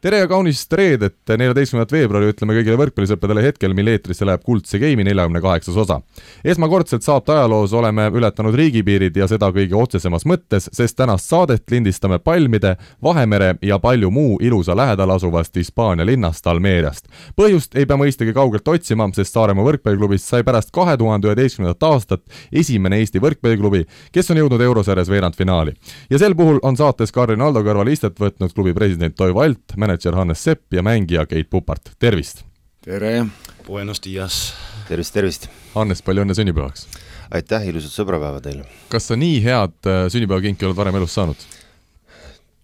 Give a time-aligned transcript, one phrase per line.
[0.00, 5.02] tere ja kaunist reedet, neljateistkümnendat veebruari ütleme kõigile võrkpallisõpradele hetkel, mil eetrisse läheb Kuldse Game'i
[5.08, 6.00] neljakümne kaheksas osa.
[6.44, 12.18] esmakordselt saate ajaloos oleme ületanud riigipiirid ja seda kõige otsesemas mõttes, sest tänast saadet lindistame
[12.18, 17.08] palmide, Vahemere ja palju muu ilusa lähedal asuvast Hispaania linnast Almeeriast.
[17.36, 22.22] põhjust ei pea mõistagi kaugelt otsima, sest Saaremaa võrkpalliklubist sai pärast kahe tuhande üheteistkümnendat aastat
[22.52, 25.74] esimene Eesti võrkpalliklubi, kes on jõudnud eurosarjas veerandfinaali.
[26.10, 30.16] ja sel puhul on saates Karin Aldo kõrval istet võtnud klubi president Toivo Alt, mänedžer
[30.18, 32.44] Hannes Sepp ja mängija Keit Pupart, tervist!
[32.84, 33.26] tere!
[33.66, 34.52] Buenos dias!
[34.88, 35.48] tervist, tervist!
[35.72, 36.84] Hannes, palju õnne sünnipäevaks!
[37.32, 38.66] aitäh, ilusat sõbrapäeva teile!
[38.92, 41.40] kas sa nii head äh, sünnipäevakinki oled varem elus saanud?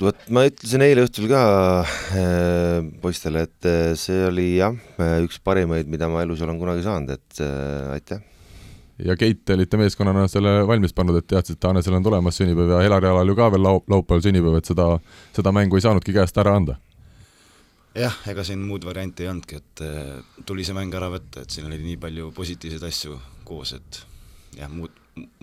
[0.05, 1.41] vot ma ütlesin eile õhtul ka
[1.81, 4.77] äh, poistele, et äh, see oli jah,
[5.25, 8.21] üks parimaid, mida ma elus olen kunagi saanud, et äh, aitäh
[9.01, 12.85] ja Keit, te olite meeskonnana selle valmis pannud, et teadsite, Hannesel on tulemas sünnipäev ja
[12.85, 14.91] Helari alal ju ka veel lau-, laupäeval sünnipäev, et seda,
[15.35, 16.77] seda mängu ei saanudki käest ära anda?
[17.95, 21.55] Jah, ega siin muud varianti ei olnudki, et eh, tuli see mäng ära võtta, et
[21.55, 24.01] siin oli nii palju positiivseid asju koos, et
[24.59, 24.95] jah, muud,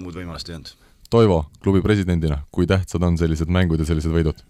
[0.02, 0.73] muud võimalust ei olnud.
[1.11, 4.47] Toivo, klubi presidendina, kui tähtsad on sellised mängud ja sellised võidud?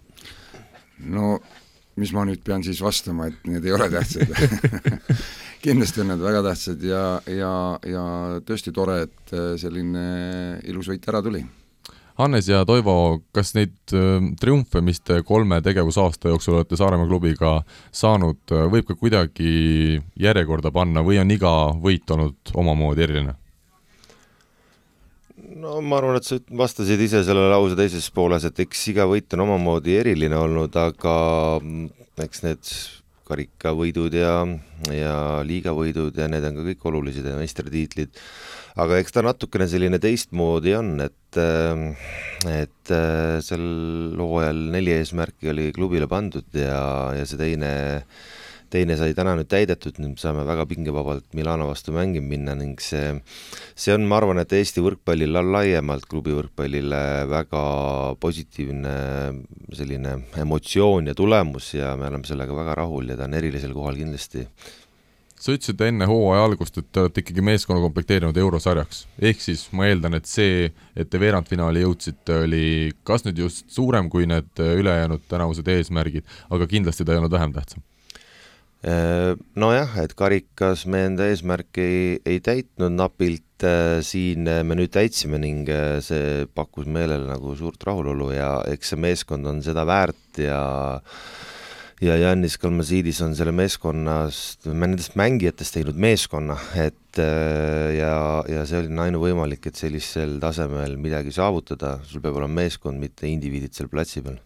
[1.02, 1.40] no
[1.98, 4.30] mis ma nüüd pean siis vastama, et need ei ole tähtsad
[5.62, 7.54] kindlasti on need väga tähtsad ja, ja,
[7.86, 8.04] ja
[8.46, 10.06] tõesti tore, et äh, selline
[10.70, 11.44] ilus võit ära tuli.
[12.22, 17.58] Hannes ja Toivo, kas neid äh, triumfe, mis te kolme tegevusaasta jooksul olete Saaremaa klubiga
[17.92, 23.38] saanud, äh, võib ka kuidagi järjekorda panna või on iga võit olnud omamoodi eriline?
[25.62, 29.34] no ma arvan, et sa vastasid ise selle lause teises pooles, et eks iga võit
[29.36, 31.16] on omamoodi eriline olnud, aga
[31.62, 31.90] mm,
[32.26, 32.74] eks need
[33.32, 34.36] karikavõidud ja,
[34.92, 35.16] ja
[35.48, 38.20] liigavõidud ja need on ka kõik olulised ja meistritiitlid.
[38.80, 41.42] Aga eks ta natukene selline teistmoodi on, et,
[42.52, 42.94] et
[43.44, 43.66] sel
[44.20, 47.74] hooajal neli eesmärki oli klubile pandud ja, ja see teine
[48.72, 53.18] teine sai täna nüüd täidetud, nüüd saame väga pingevabalt Milano vastu mängima minna ning see,
[53.76, 57.02] see on, ma arvan, et Eesti võrkpallile laiemalt, klubi võrkpallile
[57.32, 57.64] väga
[58.24, 58.94] positiivne
[59.76, 64.00] selline emotsioon ja tulemus ja me oleme sellega väga rahul ja ta on erilisel kohal
[64.00, 64.46] kindlasti
[65.42, 69.06] sa ütlesid enne hooaja algust, et te olete ikkagi meeskonna komplekteerinud eurosarjaks.
[69.20, 72.66] ehk siis ma eeldan, et see, et te veerandfinaali jõudsite, oli
[73.04, 77.56] kas nüüd just suurem kui need ülejäänud tänavused eesmärgid, aga kindlasti ta ei olnud vähem
[77.58, 77.82] tähtsam
[78.82, 84.74] Äh, nojah, et karikas me enda eesmärki ei, ei täitnud napilt, äh, siin äh, me
[84.80, 85.70] nüüd täitsime ning
[86.02, 90.64] see pakkus meelele nagu suurt rahulolu ja eks see meeskond on seda väärt ja
[92.02, 97.20] ja Janis Kalmasiidis on selle meeskonnast, nendest mängijatest teinud meeskonna, et
[97.98, 98.14] ja,
[98.50, 103.78] ja see oli ainuvõimalik, et sellisel tasemel midagi saavutada, sul peab olema meeskond, mitte indiviidid
[103.78, 104.40] seal platsi peal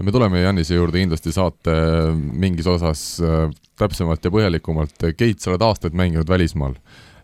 [0.00, 1.74] me tuleme Janise juurde kindlasti saate
[2.16, 4.94] mingis osas äh, täpsemalt ja põhjalikumalt.
[5.18, 6.78] Keit, sa oled aastaid mänginud välismaal.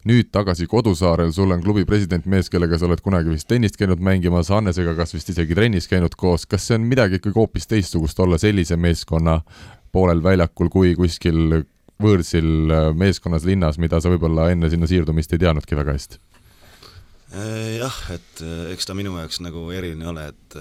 [0.06, 4.02] Nüüd tagasi kodusaarel, sul on klubi president mees, kellega sa oled kunagi vist tennist käinud
[4.04, 8.20] mängimas, Hannesega kas vist isegi trennis käinud koos, kas see on midagi ikkagi hoopis teistsugust
[8.22, 9.40] olla sellise meeskonna
[9.92, 11.62] poolel väljakul kui kuskil
[11.98, 16.20] võõrsil äh, meeskonnas linnas, mida sa võib-olla enne sinna siirdumist ei teadnudki väga hästi?
[17.34, 20.58] Äh, jah, et eks ta minu jaoks nagu eriline ole, et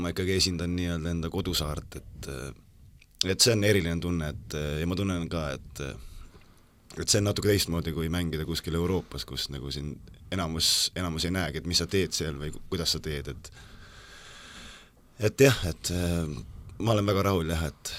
[0.00, 2.30] ma ikkagi esindan nii-öelda enda kodusaart, et
[3.28, 5.82] et see on eriline tunne, et ja ma tunnen ka, et
[6.98, 9.92] et see on natuke teistmoodi, kui mängida kuskil Euroopas, kus nagu siin
[10.32, 13.52] enamus, enamus ei näegi, et mis sa teed seal või kuidas sa teed, et
[15.30, 15.92] et jah, et
[16.80, 17.92] ma olen väga rahul jah, et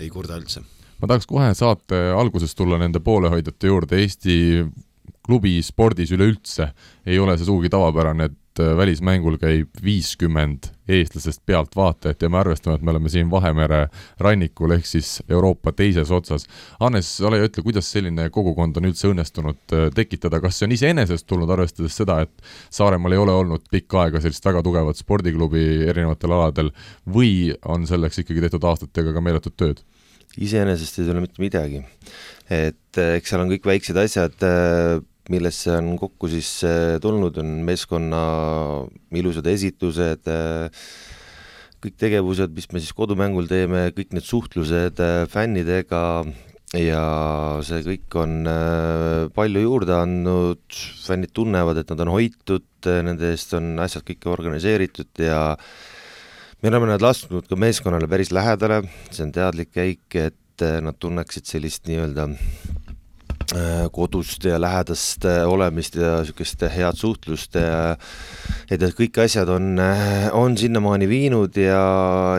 [0.00, 0.62] ei kurda üldse.
[1.00, 4.36] ma tahaks kohe saate alguses tulla nende poolehoidjate juurde, Eesti
[5.24, 6.70] klubi spordis üleüldse
[7.06, 12.38] ei ole see sugugi tavapärane, et et äh, välismängul käib viiskümmend eestlasest pealtvaatajat ja me
[12.40, 13.86] arvestame, et me oleme siin Vahemere
[14.20, 16.46] rannikul ehk siis Euroopa teises otsas.
[16.80, 20.76] Hannes, ole ja ütle, kuidas selline kogukond on üldse õnnestunud äh, tekitada, kas see on
[20.76, 25.64] iseenesest tulnud, arvestades seda, et Saaremaal ei ole olnud pikka aega sellist väga tugevat spordiklubi
[25.88, 26.70] erinevatel aladel
[27.08, 29.84] või on selleks ikkagi tehtud aastatega ka meeletut tööd?
[30.34, 31.84] iseenesest ei tule mitte midagi.
[32.50, 34.42] et äh, eks seal on kõik väiksed asjad
[35.32, 38.22] millesse on kokku siis äh, tulnud, on meeskonna
[39.16, 40.84] ilusad esitused, äh,
[41.84, 46.02] kõik tegevused, mis me siis kodumängul teeme, kõik need suhtlused äh, fännidega
[46.74, 47.02] ja
[47.62, 48.48] see kõik on
[49.36, 50.64] palju juurde andnud,
[51.04, 55.54] fännid tunnevad, et nad on hoitud, nende eest on asjad kõik organiseeritud ja
[56.58, 58.82] me oleme nad lasknud ka meeskonnale päris lähedale,
[59.14, 62.83] see on teadlik käik, et nad tunneksid sellist nii-öelda Äh,
[63.92, 67.94] kodust ja lähedast äh, olemist ja niisugust head suhtlust ja
[68.72, 71.84] et kõik asjad on, äh, on sinnamaani viinud ja,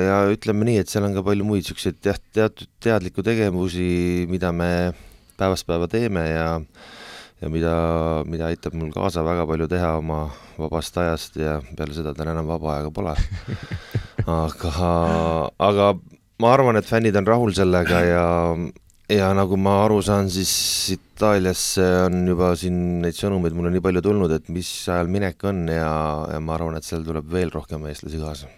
[0.01, 4.51] ja ütleme nii, et seal on ka palju muid niisuguseid jah, teatud teadlikku tegevusi, mida
[4.55, 4.69] me
[5.37, 6.49] päevast päeva teeme ja
[7.41, 7.75] ja mida,
[8.29, 10.19] mida aitab mul kaasa väga palju teha oma
[10.57, 13.15] vabast ajast ja peale seda tal enam vaba aega pole.
[14.25, 14.71] aga,
[15.59, 15.89] aga
[16.41, 18.25] ma arvan, et fännid on rahul sellega ja
[19.11, 20.51] ja nagu ma aru saan, siis
[20.95, 25.65] Itaaliasse on juba siin neid sõnumeid mulle nii palju tulnud, et mis ajal minek on
[25.71, 25.91] ja,
[26.33, 28.49] ja ma arvan, et seal tuleb veel rohkem eestlasi kaasa.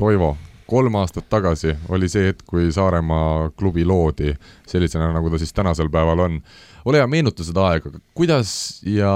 [0.00, 0.32] Toivo,
[0.70, 4.32] kolm aastat tagasi oli see hetk, kui Saaremaa klubi loodi
[4.70, 6.40] sellisena, nagu ta siis tänasel päeval on.
[6.84, 9.12] ole hea, meenuta seda aega, kuidas ja,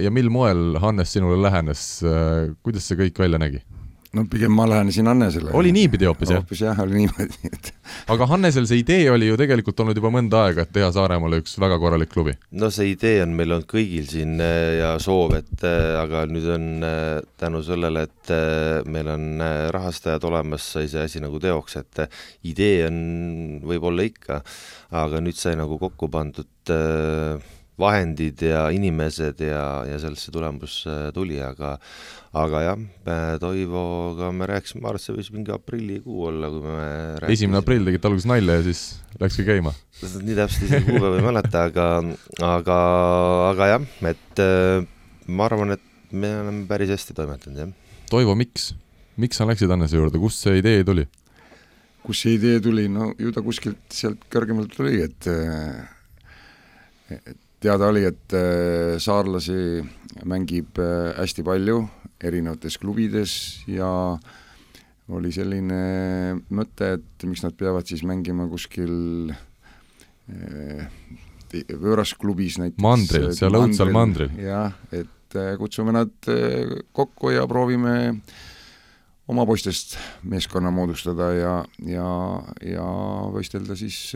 [0.00, 2.00] ja mil moel Hannes sinule lähenes,
[2.62, 3.62] kuidas see kõik välja nägi?
[4.14, 5.50] No pigem ma lähenesin Hannesele.
[5.52, 6.42] oli niipidi hoopis, jah?
[6.42, 7.70] hoopis jah, oli niimoodi, et
[8.14, 11.56] aga Hannesel see idee oli ju tegelikult olnud juba mõnda aega, et teha Saaremaale üks
[11.62, 12.36] väga korralik klubi.
[12.60, 16.48] no see idee on meil olnud kõigil siin äh, ja soov, et äh, aga nüüd
[16.54, 18.32] on äh, tänu sellele, et
[18.88, 19.42] meil on
[19.74, 22.04] rahastajad olemas, sai see asi nagu teoks, et
[22.48, 22.96] idee on
[23.64, 24.40] võib-olla ikka,
[24.96, 26.48] aga nüüd sai nagu kokku pandud
[27.80, 30.76] vahendid ja inimesed ja, ja sellest see tulemus
[31.14, 31.74] tuli, aga
[32.34, 32.80] aga jah,
[33.40, 36.86] Toivoga me rääkisime, ma arvan, et see võis mingi aprillikuu olla, kui me
[37.22, 37.36] rääkisime.
[37.36, 38.82] esimene aprill tegite alguses nalja ja siis
[39.22, 39.74] läkski käima?
[40.02, 41.88] nii täpselt isegi kuupäeva ei mäleta, aga,
[42.48, 42.78] aga,
[43.52, 44.86] aga jah, et äh,
[45.30, 48.00] ma arvan, et me oleme päris hästi toimetanud, jah.
[48.10, 48.72] Toivo, miks,
[49.20, 51.06] miks sa läksid Annese juurde, kust see idee tuli?
[52.04, 55.30] kust see idee tuli, no ju ta kuskilt sealt kõrgemalt tuli, et
[57.14, 59.82] et teada oli, et äh, saarlasi
[60.28, 61.80] mängib äh, hästi palju
[62.24, 63.34] erinevates klubides
[63.68, 63.88] ja
[65.14, 65.80] oli selline
[66.54, 70.86] mõte, et miks nad peavad siis mängima kuskil äh,
[71.80, 72.82] võõras klubis näiteks.
[72.82, 74.32] mandril, seal õudsal mandril.
[74.40, 76.12] jah, et kutsume nad
[76.94, 77.94] kokku ja proovime
[79.30, 79.96] oma poistest
[80.30, 81.54] meeskonna moodustada ja,
[81.90, 82.08] ja,
[82.62, 82.86] ja
[83.34, 84.14] võistelda siis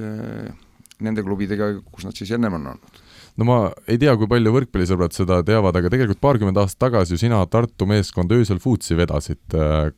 [1.03, 3.03] nende klubidega, kus nad siis ennem on olnud
[3.39, 3.59] no ma
[3.91, 7.87] ei tea, kui palju võrkpallisõbrad seda teavad, aga tegelikult paarkümmend aastat tagasi ju sina Tartu
[7.89, 9.41] meeskond Öösel Foodsi vedasid.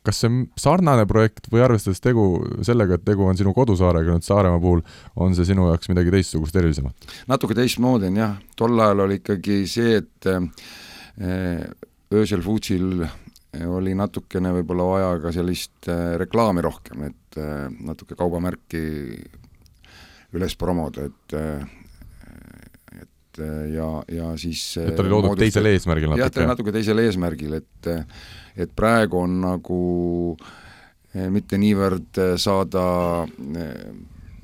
[0.05, 2.27] kas see on sarnane projekt või arvestades tegu
[2.65, 4.85] sellega, et tegu on sinu kodusaarega nüüd Saaremaa puhul,
[5.15, 7.09] on see sinu jaoks midagi teistsugust, erilisemat?
[7.31, 11.65] natuke teistmoodi on jah, tol ajal oli ikkagi see, et eh,
[12.13, 13.05] Öösel Foodsil
[13.67, 18.85] oli natukene võib-olla vaja ka sellist eh, reklaami rohkem, et eh, natuke kaubamärki
[20.31, 21.80] üles promoda, et
[23.31, 26.23] et äh, ja, ja siis et ta oli loodud moodustab, teisel eesmärgil natuke?
[26.23, 27.91] jah, ta oli natuke teisel eesmärgil, et
[28.59, 29.83] et praegu on nagu
[31.31, 32.83] mitte niivõrd saada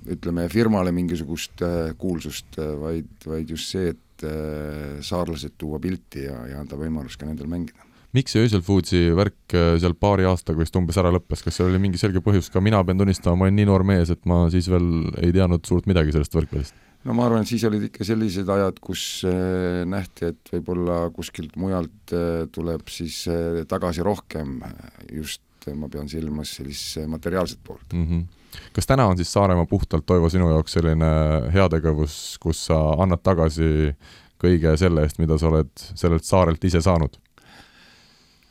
[0.07, 1.63] ütleme, firmale mingisugust
[1.99, 4.25] kuulsust, vaid, vaid just see, et
[5.03, 7.85] saarlased tuua pilti ja, ja anda võimalus ka nendel mängida.
[8.15, 11.79] Miks see Öösel Foodsi värk seal paari aastaga vist umbes ära lõppes, kas seal oli
[11.83, 14.67] mingi selge põhjus, ka mina pean tunnistama, ma olin nii noor mees, et ma siis
[14.71, 14.89] veel
[15.23, 18.79] ei teadnud suurt midagi sellest võrkpallist no ma arvan, et siis olid ikka sellised ajad,
[18.83, 24.59] kus äh, nähti, et võib-olla kuskilt mujalt äh, tuleb siis äh, tagasi rohkem,
[25.13, 25.43] just
[25.75, 28.05] ma pean silmas sellist materiaalset poolt mm.
[28.07, 28.59] -hmm.
[28.75, 31.09] kas täna on siis Saaremaa puhtalt, Toivo, sinu jaoks selline
[31.53, 33.91] heategevus, kus sa annad tagasi
[34.39, 37.19] kõige selle eest, mida sa oled sellelt saarelt ise saanud?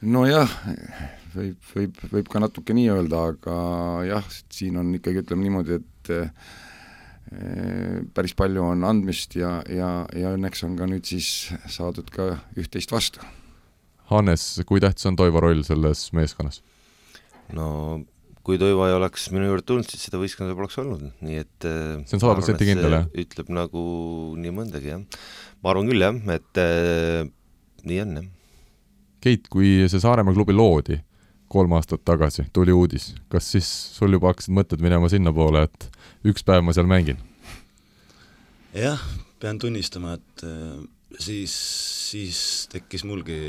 [0.01, 0.51] nojah,
[1.35, 3.57] võib, võib, võib ka natuke nii öelda, aga
[4.05, 6.13] jah, siin on ikkagi, ütleme niimoodi, et
[8.15, 12.93] päris palju on andmist ja, ja, ja õnneks on ka nüüd siis saadud ka üht-teist
[12.95, 13.25] vastu.
[14.13, 16.63] Hannes, kui tähtis on Toivo roll selles meeskonnas?
[17.55, 17.67] no
[18.47, 22.15] kui Toivo ei oleks minu juurde tulnud, siis seda võistkonda poleks olnud, nii et see
[22.15, 23.09] on sada protsenti kindel, jah?
[23.19, 23.83] ütleb nagu
[24.39, 25.03] nii mõndagi, jah.
[25.63, 27.27] ma arvan küll, jah, et äh,
[27.87, 28.33] nii on, jah.
[29.27, 31.01] Keit, kui see Saaremaa klubi loodi
[31.57, 35.89] kolm aastat tagasi, tuli uudis, kas siis sul juba hakkasid mõtted minema sinnapoole, et
[36.29, 37.23] üks päev ma seal mängin?
[38.77, 39.01] jah,
[39.41, 40.85] pean tunnistama, et äh,
[41.19, 41.55] siis,
[42.11, 42.39] siis
[42.73, 43.41] tekkis mulgi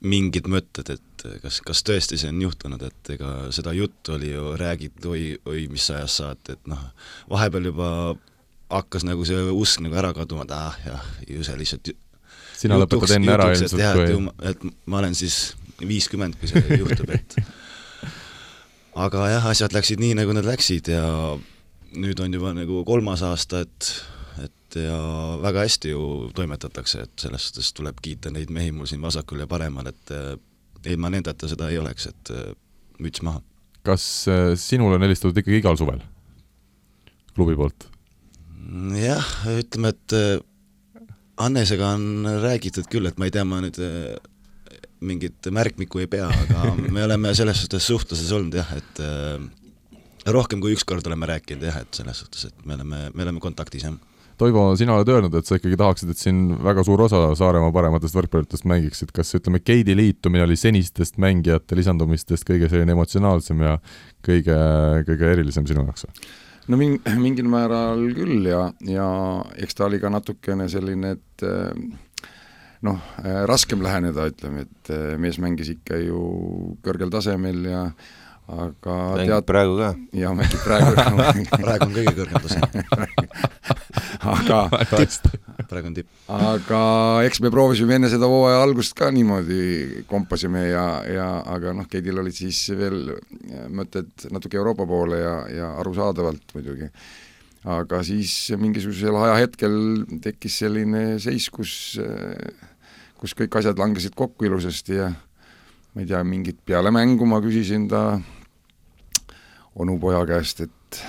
[0.00, 4.54] mingid mõtted, et kas, kas tõesti see on juhtunud, et ega seda juttu oli ju
[4.58, 6.86] räägitud oi, oi mis ajast saati, et noh,
[7.30, 7.90] vahepeal juba
[8.70, 11.92] hakkas nagu see usk nagu ära kaduma, et ah jah, ju see lihtsalt
[12.60, 15.40] sina lõpetad enne ära ilmselt, kui et ma olen siis
[15.88, 17.36] viiskümmend, kui see juhtub, et
[19.00, 21.04] aga jah, asjad läksid nii, nagu nad läksid ja
[21.96, 23.92] nüüd on juba nagu kolmas aasta, et
[24.40, 24.96] et ja
[25.42, 26.02] väga hästi ju
[26.34, 30.12] toimetatakse, et selles suhtes tuleb kiita neid mehi mul siin vasakul ja paremal, et
[30.86, 32.30] ilma nendeta seda ei oleks, et
[33.02, 33.42] müts maha.
[33.82, 36.00] kas äh, sinule on helistatud ikkagi igal suvel?
[37.34, 37.88] klubi poolt?
[39.00, 39.26] jah,
[39.58, 40.16] ütleme, et
[41.40, 43.78] Hannesega on räägitud küll, et ma ei tea, ma nüüd
[45.00, 49.02] mingit märkmikku ei pea, aga me oleme selles suhtes suhtluses olnud jah, et
[50.28, 53.42] rohkem kui üks kord oleme rääkinud jah, et selles suhtes, et me oleme, me oleme
[53.42, 53.96] kontaktis, jah.
[54.40, 58.16] Toivo, sina oled öelnud, et sa ikkagi tahaksid, et siin väga suur osa Saaremaa parematest
[58.16, 63.74] võrkpalluritest mängiksid, kas ütleme, Keidi liitumine oli senistest mängijate lisandumistest kõige selline emotsionaalsem ja
[64.24, 64.56] kõige,
[65.10, 66.30] kõige erilisem sinu jaoks või?
[66.72, 69.08] no ming-, mingil määral küll ja, ja
[69.60, 71.44] eks ta oli ka natukene selline, et
[72.86, 73.00] noh,
[73.50, 76.20] raskem läheneda, ütleme, et mees mängis ikka ju
[76.84, 77.84] kõrgel tasemel ja
[78.50, 79.46] aga mängib tead...
[79.46, 79.90] praegu ka?
[80.16, 81.04] jaa, mängib praegu ka
[81.64, 82.60] praegu on kõige kõrgem tase
[84.34, 84.58] aga
[85.70, 86.10] praegu on tipp.
[86.34, 86.82] aga
[87.28, 92.22] eks me proovisime enne seda hooaja algust ka niimoodi, kompasime ja, ja aga noh, Keidil
[92.22, 93.14] olid siis veel
[93.70, 96.90] mõtted natuke Euroopa poole ja, ja arusaadavalt muidugi.
[97.70, 99.78] aga siis mingisugusel ajahetkel
[100.24, 101.74] tekkis selline seis, kus,
[103.20, 107.88] kus kõik asjad langesid kokku ilusasti ja ma ei tea, mingit peale mängu ma küsisin
[107.90, 108.04] ta
[109.80, 111.02] onupoja käest, et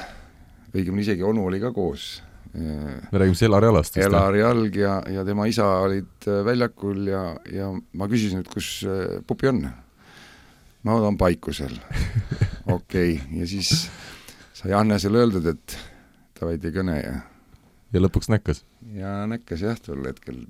[0.73, 2.21] õigemini isegi onu oli ka koos.
[2.53, 3.97] me räägime siis Elari alast?
[3.97, 8.81] Elari alg ja, ja tema isa olid äh, väljakul ja, ja ma küsisin, et kus
[8.83, 9.63] äh, pupi on.
[10.83, 11.77] no ta on paikusel.
[12.75, 13.87] okei okay., ja siis
[14.53, 15.77] sai Hannesele öeldud, et
[16.39, 17.15] davai, tee kõne ja
[17.91, 18.65] ja lõpuks näkkas?
[18.95, 20.43] ja näkkas jah, tol hetkel.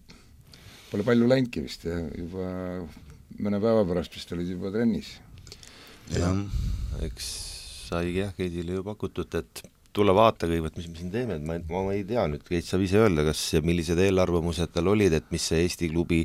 [0.91, 2.47] Pole palju läinudki vist ja juba
[3.41, 5.13] mõne päeva pärast vist olid juba trennis.
[6.11, 6.41] jah,
[7.05, 7.29] eks
[7.91, 9.63] saigi jah, Keidile ju pakutud, et
[9.95, 12.67] tule vaata kõigepealt, mis me siin teeme, et ma, ma, ma ei tea nüüd, Keit
[12.67, 16.21] saab ise öelda, kas ja millised eelarvamused tal olid, et mis see Eesti klubi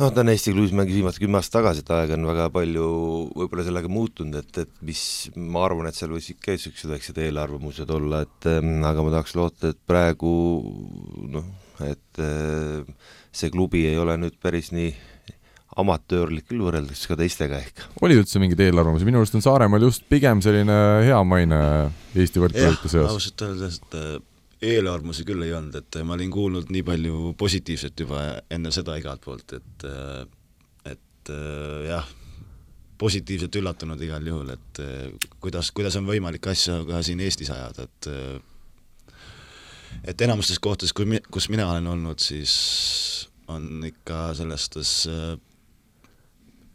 [0.00, 2.86] noh, ta on Eesti klubis mängis viimased kümme aastat tagasi, et aeg on väga palju
[3.36, 5.02] võib-olla sellega muutunud, et, et mis,
[5.36, 9.36] ma arvan, et seal võis ikka niisugused väiksed eelarvamused olla, et ähm, aga ma tahaks
[9.36, 10.34] loota, et praegu
[11.36, 11.50] noh,
[11.84, 14.90] et äh, see klubi ei ole nüüd päris nii
[15.78, 17.84] amatöörlik küll võrreldes ka teistega ehk.
[18.02, 21.60] oli üldse mingeid eelarvamusi, minu arust on Saaremaal just pigem selline hea maine
[22.18, 23.14] Eesti võrkpallurite seas.
[23.14, 24.16] ausalt öeldes, et äh,
[24.72, 28.98] eelarvamusi küll ei olnud, et äh, ma olin kuulnud nii palju positiivset juba enne seda
[28.98, 30.26] igalt poolt, et äh,
[30.90, 31.30] et
[31.84, 32.06] jah,
[32.98, 34.78] positiivselt üllatunud igal juhul, et
[35.38, 38.08] kuidas, kuidas on võimalik asja ka siin Eestis ajada, et
[40.08, 43.19] et enamustes kohtades, kui mi-, kus mina olen olnud, siis
[43.50, 44.94] on ikka selles suhtes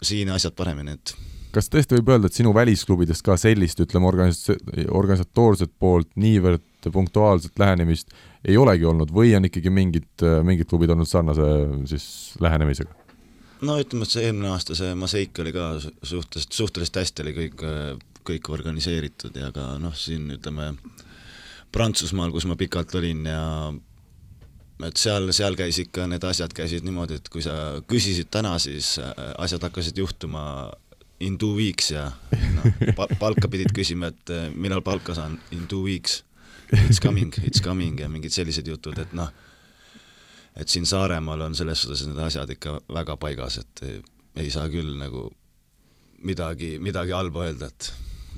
[0.06, 1.16] siin asjad paremini, et
[1.56, 4.50] kas tõesti võib öelda, et sinu välisklubidest ka sellist, ütleme, organis-,
[4.92, 8.12] organisatoorset poolt niivõrd punktuaalset lähenemist
[8.46, 11.48] ei olegi olnud või on ikkagi mingid, mingid klubid olnud sarnase
[11.90, 12.06] siis
[12.44, 12.92] lähenemisega?
[13.66, 17.66] no ütleme, et see eelmine aasta see Maseik oli ka suhteliselt, suhteliselt hästi oli kõik,
[18.28, 20.74] kõik organiseeritud ja ka noh, siin ütleme
[21.76, 23.46] Prantsusmaal, kus ma pikalt olin ja
[24.84, 28.96] et seal, seal käis ikka, need asjad käisid niimoodi, et kui sa küsisid täna, siis
[29.00, 30.74] äh, asjad hakkasid juhtuma
[31.24, 32.10] in two weeks ja
[32.58, 32.68] noh,
[33.22, 36.24] palka pidid küsima, et äh, millal palka saan, in two weeks.
[36.74, 39.30] It's coming, it's coming ja mingid sellised jutud, et noh,
[40.58, 43.84] et siin Saaremaal on selles suhtes need asjad ikka väga paigas, et
[44.42, 45.30] ei saa küll nagu
[46.26, 47.92] midagi, midagi halba öelda, et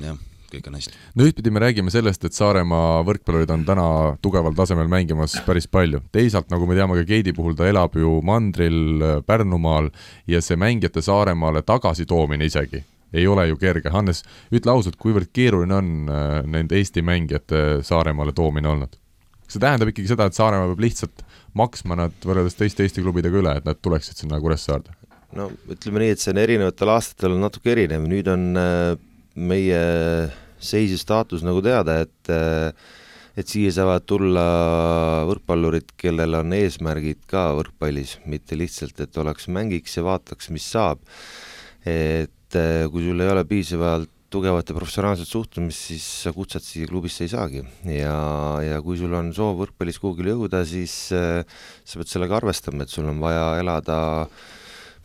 [0.04, 0.18] jah
[0.52, 0.94] kõik on hästi.
[1.16, 3.88] no ühtpidi me räägime sellest, et Saaremaa võrkpallurid on täna
[4.24, 8.20] tugeval tasemel mängimas päris palju, teisalt nagu me teame ka Keidi puhul, ta elab ju
[8.26, 9.90] mandril Pärnumaal
[10.28, 15.76] ja see mängijate Saaremaale tagasitoomine isegi ei ole ju kerge, Hannes, ütle ausalt, kuivõrd keeruline
[15.78, 18.98] on äh, nende Eesti mängijate Saaremaale toomine olnud?
[19.48, 21.22] kas see tähendab ikkagi seda, et Saaremaa peab lihtsalt
[21.56, 24.92] maksma nad võrreldes teiste Eesti klubidega üle, et nad tuleksid sinna Kuressaarde?
[25.38, 28.98] no ütleme nii, et see on erinevatel aastatel on natuke erinev, nüüd on äh,
[29.38, 29.82] meie
[30.58, 32.34] seis ja staatus nagu teada, et
[33.38, 34.44] et siia saavad tulla
[35.30, 41.04] võrkpallurid, kellel on eesmärgid ka võrkpallis, mitte lihtsalt, et oleks mängiks ja vaataks, mis saab.
[41.86, 42.58] et
[42.92, 47.32] kui sul ei ole piisavalt tugevat ja professionaalset suhtumist, siis sa kutsed siia klubisse ei
[47.32, 47.62] saagi
[47.94, 48.18] ja,
[48.60, 51.46] ja kui sul on soov võrkpallis kuhugile jõuda, siis äh,
[51.88, 54.42] sa pead sellega arvestama, et sul on vaja elada äh,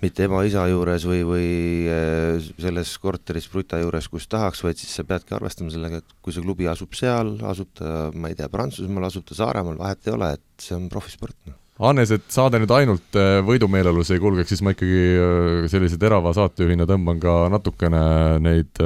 [0.02, 1.48] mitte ema-isa juures või, või
[1.86, 6.34] eh, selles korteris Bruta juures, kus tahaks, vaid siis sa peadki arvestama sellega, et kui
[6.34, 10.14] see klubi asub seal, asub ta, ma ei tea, Prantsusmaal, asub ta Saaremaal, vahet ei
[10.16, 11.58] ole, et see on profisport, noh.
[11.82, 16.34] Hannes, et saade nüüd ainult eh, võidumeeleolus ei kulgeks, siis ma ikkagi eh, sellise terava
[16.36, 18.02] saatejuhina tõmban ka natukene
[18.42, 18.82] neid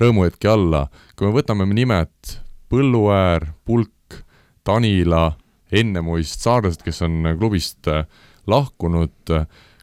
[0.00, 0.86] rõõmuhetki alla.
[1.16, 2.36] kui me võtame nimed
[2.72, 4.16] Põlluäär, Pulk,
[4.64, 5.34] Tanila,
[5.72, 7.88] Ennemuist, saarlased, kes on klubist
[8.48, 9.32] lahkunud,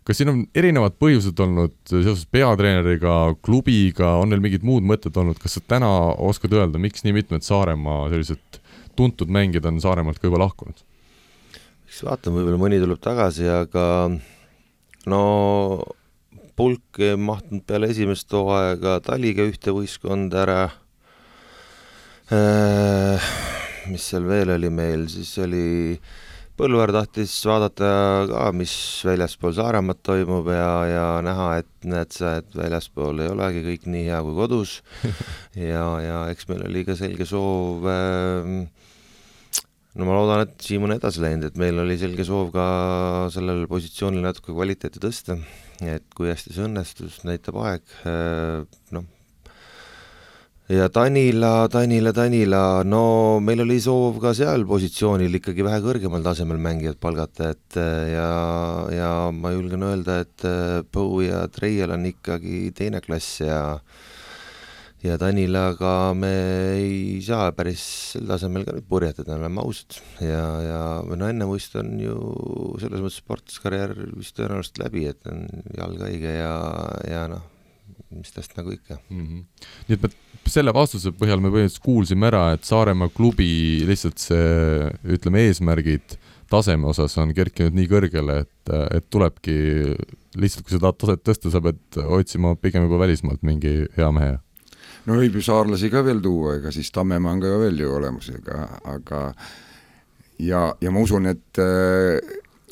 [0.09, 5.37] kas siin on erinevad põhjused olnud seoses peatreeneriga, klubiga, on neil mingid muud mõtted olnud,
[5.37, 5.89] kas sa täna
[6.25, 8.57] oskad öelda, miks nii mitmed Saaremaa sellised
[8.97, 10.81] tuntud mängijad on Saaremaalt ka juba lahkunud?
[11.85, 13.85] eks vaatame, võib-olla mõni tuleb tagasi, aga
[15.13, 15.21] no
[16.57, 20.63] pulk ei mahtunud peale esimest hooaega Taliga ühte võistkonda ära
[22.33, 23.29] äh,.
[23.93, 26.17] mis seal veel oli meil, siis oli äh,
[26.59, 27.89] Põlluaar tahtis vaadata
[28.27, 28.71] ka, mis
[29.07, 34.09] väljaspool Saaremaad toimub ja, ja näha, et näed sa, et väljaspool ei olegi kõik nii
[34.09, 34.79] hea kui kodus.
[35.59, 38.51] Ja, ja eks meil oli ka selge soov äh,
[39.99, 42.65] no ma loodan, et Siim on edasi läinud, et meil oli selge soov ka
[43.33, 45.39] sellel positsioonil natuke kvaliteeti tõsta,
[45.83, 49.07] et kui hästi see õnnestus, näitab aeg, äh, noh,
[50.69, 56.61] ja Tanila, Tanila, Tanila, no meil oli soov ka seal positsioonil ikkagi vähe kõrgemal tasemel
[56.61, 57.79] mängijad palgata, et
[58.13, 58.29] ja,
[58.93, 60.45] ja ma julgen öelda, et
[60.93, 63.59] Põu ja Treial on ikkagi teine klass ja
[64.99, 66.31] ja Tanilaga me
[66.75, 67.83] ei saa päris
[68.13, 69.95] sel tasemel ka nüüd purjetada, oleme ausad.
[70.21, 72.17] ja, ja no enne muist on ju
[72.81, 75.47] selles mõttes sportlaskarjäär vist tõenäoliselt läbi, et on
[75.77, 76.51] jalg õige ja,
[77.07, 77.47] ja noh,
[78.15, 79.25] mis tast nagu ikka mm.
[79.25, 79.69] -hmm.
[79.89, 80.09] nii et me
[80.49, 86.17] selle vastuse põhjal me põhimõtteliselt kuulsime ära, et Saaremaa klubi lihtsalt see, ütleme, eesmärgid
[86.49, 89.55] taseme osas on kerkinud nii kõrgele, et, et tulebki
[90.39, 94.37] lihtsalt, kui seda taset tõsta, sa pead otsima pigem juba välismaalt mingi hea mehe.
[95.05, 98.29] no võib ju saarlasi ka veel tuua, ega siis Tammemaa on ka veel ju olemas,
[98.33, 99.23] ega, aga
[100.39, 101.61] ja, ja ma usun, et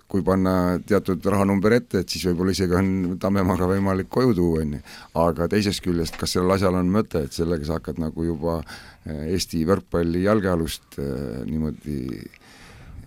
[0.07, 4.77] kui panna teatud rahanumber ette, et siis võib-olla isegi on Tammemaaga võimalik koju tuua, on
[4.77, 4.81] ju.
[5.19, 9.33] aga teisest küljest, kas sellel asjal on mõte, et sellega sa hakkad nagu juba eh,
[9.33, 11.43] Eesti võrkpalli jalgealust äh,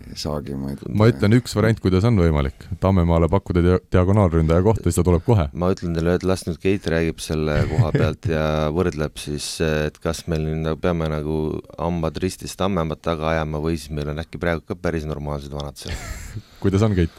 [0.01, 4.83] niimoodi saagima, et ma ütlen üks variant, kuidas on võimalik, Tammemaale pakkuda dia-, diagonaalründaja kohta,
[4.87, 5.47] siis ta tuleb kohe.
[5.53, 8.43] ma ütlen teile, et las nüüd Keit räägib selle koha pealt ja
[8.73, 11.37] võrdleb siis, et kas meil nüüd nagu peame nagu
[11.77, 15.79] hambad ristis Tammemaad taga ajama või siis meil on äkki praegu ka päris normaalsed vanad
[15.79, 15.95] seal
[16.63, 17.15] kuidas on, Keit?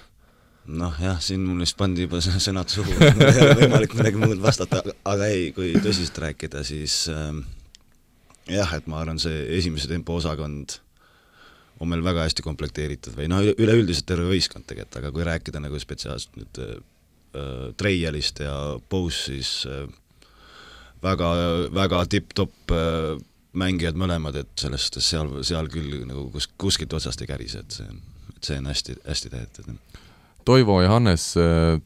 [0.66, 4.38] noh jah, siin mul vist pandi juba sõnad suhu, mul ei ole võimalik midagi muud
[4.42, 7.35] vastata, aga ei, kui tõsiselt rääkida, siis äh,
[8.52, 10.81] jah, et ma arvan, see esimese tempo osakond
[11.80, 15.80] on meil väga hästi komplekteeritud või noh, üleüldiselt terve võistkond tegelikult, aga kui rääkida nagu
[15.80, 16.76] spetsiaalselt nüüd äh,
[17.80, 18.54] Treialist ja
[18.90, 19.87] Bose, siis äh,
[21.02, 21.30] väga,
[21.74, 23.20] väga tipp-topp äh,
[23.58, 27.76] mängijad mõlemad, et selles suhtes seal, seal küll nagu kus, kuskilt otsast ei kärise, et
[27.76, 28.02] see on,
[28.37, 29.72] et see on hästi, hästi tehtud.
[30.48, 31.76] Toivo ja Hannes äh,,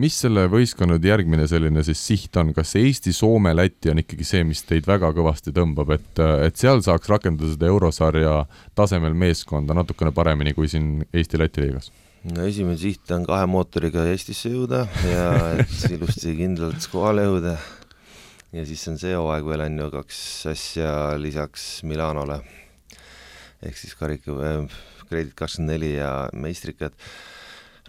[0.00, 4.26] mis selle võistkonna nüüd järgmine selline siis siht on, kas Eesti, Soome, Läti on ikkagi
[4.28, 8.34] see, mis teid väga kõvasti tõmbab, et, et seal saaks rakendada seda eurosarja
[8.76, 11.92] tasemel meeskonda natukene paremini kui siin Eesti-Läti liigas?
[12.26, 15.26] no esimene siht on kahe mootoriga Eestisse jõuda ja
[15.60, 17.54] et ilusti kindlalt kohale jõuda.
[18.56, 20.18] ja siis on see hooaeg veel on ju kaks
[20.50, 22.40] asja lisaks Milanole
[23.62, 24.34] ehk siis karika,
[25.06, 26.96] Kredit kakskümmend neli ja meistrikad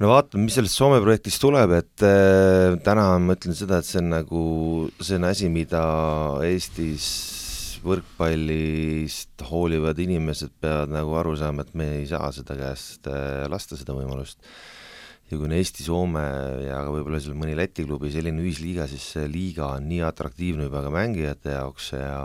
[0.01, 4.01] no vaatame, mis sellest Soome projektist tuleb, et äh, täna ma ütlen seda, et see
[4.03, 4.43] on nagu,
[5.01, 5.81] see on asi, mida
[6.45, 7.07] Eestis
[7.85, 13.79] võrkpallist hoolivad inimesed peavad nagu aru saama, et me ei saa seda käest äh, lasta,
[13.79, 14.41] seda võimalust.
[15.31, 16.23] ja kui on Eesti, Soome
[16.67, 20.69] ja ka võib-olla seal mõni Läti klubi selline ühisliiga, siis see liiga on nii atraktiivne
[20.69, 22.17] juba ka mängijate jaoks ja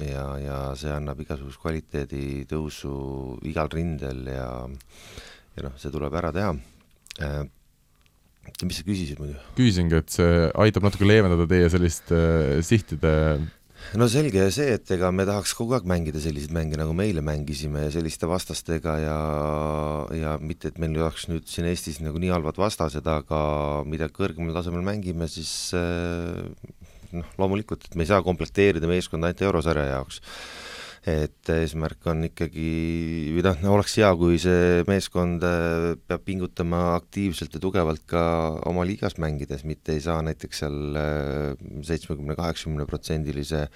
[0.00, 2.94] ja, ja see annab igasugust kvaliteedi tõusu
[3.46, 4.48] igal rindel ja
[5.54, 6.54] ja noh, see tuleb ära teha
[7.22, 7.44] äh,.
[8.64, 9.36] mis sa küsisid muidu?
[9.58, 13.14] küsisingi, et see aitab natuke leevendada teie sellist äh, sihtide
[13.98, 17.22] no selge see, et ega me tahaks kogu aeg mängida selliseid mänge, nagu me eile
[17.24, 19.18] mängisime ja selliste vastastega ja,
[20.16, 23.40] ja mitte, et meil oleks nüüd siin Eestis nagu nii halvad vastased, aga
[23.88, 26.42] mida kõrgemal tasemel mängime, siis äh,
[27.14, 30.22] noh, loomulikult, et me ei saa komplekteerida meeskonda ainult eurosarja jaoks
[31.04, 32.68] et eesmärk on ikkagi,
[33.36, 38.22] või noh, oleks hea, kui see meeskond äh, peab pingutama aktiivselt ja tugevalt ka
[38.70, 43.66] oma liigas mängides, mitte ei saa näiteks seal äh, seitsmekümne, kaheksakümne protsendilise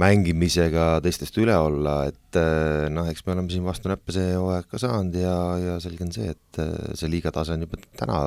[0.00, 4.70] mängimisega teistest üle olla, et äh, noh, eks me oleme siin vastu näppe see hooaeg
[4.70, 6.62] ka saanud ja, ja selge on see, et
[6.96, 8.22] see liiga tase on juba täna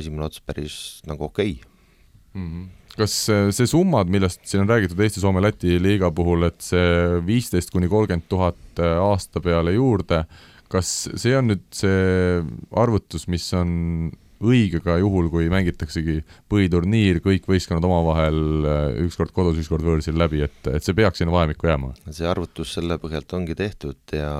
[0.00, 0.78] esimene ots päris
[1.10, 2.40] nagu okei okay.
[2.40, 2.48] mm.
[2.48, 6.60] -hmm kas äh, see summad, millest siin on räägitud Eesti, Soome, Läti liiga puhul, et
[6.64, 10.24] see viisteist kuni kolmkümmend tuhat äh, aasta peale juurde,
[10.72, 12.42] kas see on nüüd see
[12.80, 14.12] arvutus, mis on
[14.44, 16.18] õige ka juhul, kui mängitaksegi
[16.52, 21.34] põhiturniir, kõik võistkonnad omavahel äh, ükskord kodus, ükskord võõrsil läbi, et, et see peaks sinna
[21.34, 21.94] vahemikku jääma?
[22.10, 24.34] see arvutus selle põhjalt ongi tehtud ja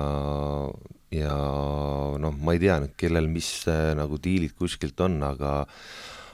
[1.15, 1.35] ja
[2.19, 3.47] noh, ma ei tea nüüd, kellel mis
[3.95, 5.61] nagu diilid kuskilt on, aga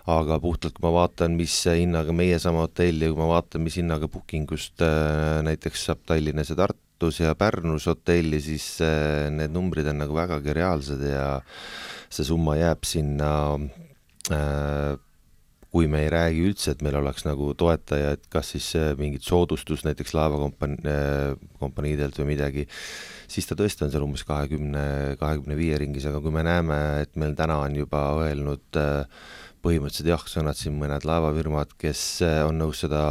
[0.10, 3.78] aga puhtalt, kui ma vaatan, mis hinnaga meie saame hotelli ja kui ma vaatan, mis
[3.78, 9.54] hinnaga booking ust äh, näiteks saab Tallinnas ja Tartus ja Pärnus hotelli, siis äh, need
[9.54, 11.30] numbrid on nagu vägagi reaalsed ja
[12.10, 13.32] see summa jääb sinna
[14.32, 14.98] äh,
[15.72, 20.12] kui me ei räägi üldse, et meil oleks nagu toetajaid, kas siis mingit soodustust näiteks
[20.18, 22.66] laevakompanii, kompaniidelt või midagi,
[23.32, 24.84] siis ta tõesti on seal umbes kahekümne,
[25.22, 29.24] kahekümne viie ringis, aga kui me näeme, et meil täna on juba öelnud äh,
[29.62, 33.02] põhimõtteliselt jah-sõnad siin mõned laevafirmad, kes äh, on nõus seda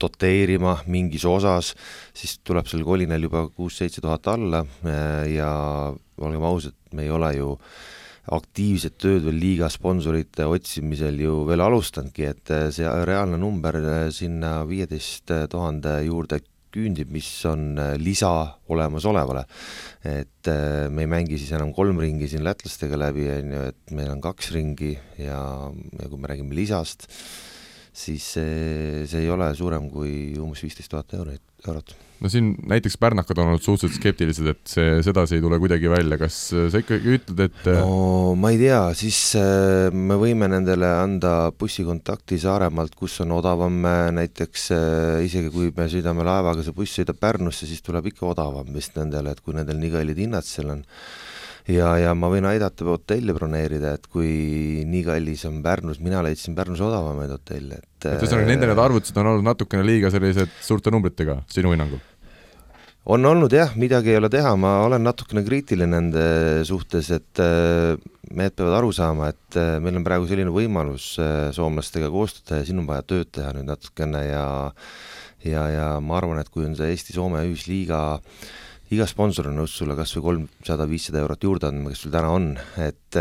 [0.00, 1.74] doteerima mingis osas,
[2.16, 5.50] siis tuleb sel kolinal juba kuus-seitse tuhat alla äh, ja
[6.20, 7.54] olgem ausad, me ei ole ju
[8.30, 13.80] aktiivset tööd veel liiga sponsorite otsimisel ju veel alustanudki, et äh, see reaalne number
[14.14, 16.40] sinna viieteist tuhande juurde
[16.74, 18.32] küündib, mis on äh, lisa
[18.70, 19.44] olemasolevale.
[20.04, 23.96] et äh, me ei mängi siis enam kolm ringi siin lätlastega läbi, on ju, et
[23.96, 27.08] meil on kaks ringi ja, ja kui me räägime lisast,
[27.92, 32.98] siis see, see ei ole suurem kui umbes viisteist tuhat eurot, eurot no siin näiteks
[33.00, 37.16] pärnakad on olnud suhteliselt skeptilised, et see sedasi ei tule kuidagi välja, kas sa ikkagi
[37.16, 43.20] ütled, et no ma ei tea, siis äh, me võime nendele anda bussikontakti Saaremaalt, kus
[43.24, 47.84] on odavam äh, näiteks äh, isegi kui me sõidame laevaga, see buss sõidab Pärnusse, siis
[47.84, 50.84] tuleb ikka odavam vist nendele, et kui nendel nii kallid hinnad seal on
[51.68, 56.56] ja, ja ma võin aidata hotelli broneerida, et kui nii kallis on Pärnus, mina leidsin
[56.58, 60.92] Pärnus odavamaid hotelle, et et ühesõnaga, nende need arvutused on olnud natukene liiga sellised suurte
[60.92, 62.00] numbritega, sinu hinnangul?
[63.08, 66.24] On olnud jah, midagi ei ole teha, ma olen natukene kriitiline nende
[66.68, 67.96] suhtes, et äh,
[68.36, 72.60] mehed peavad aru saama, et äh, meil on praegu selline võimalus äh, soomlastega koostööd teha
[72.60, 74.46] ja siin on vaja tööd teha nüüd natukene ja
[75.40, 78.20] ja, ja ma arvan, et kui on see Eesti-Soome ühisliiga,
[78.92, 82.34] iga sponsor on nõus sulle kas või kolmsada, viissada eurot juurde andma, kes sul täna
[82.34, 83.20] on, et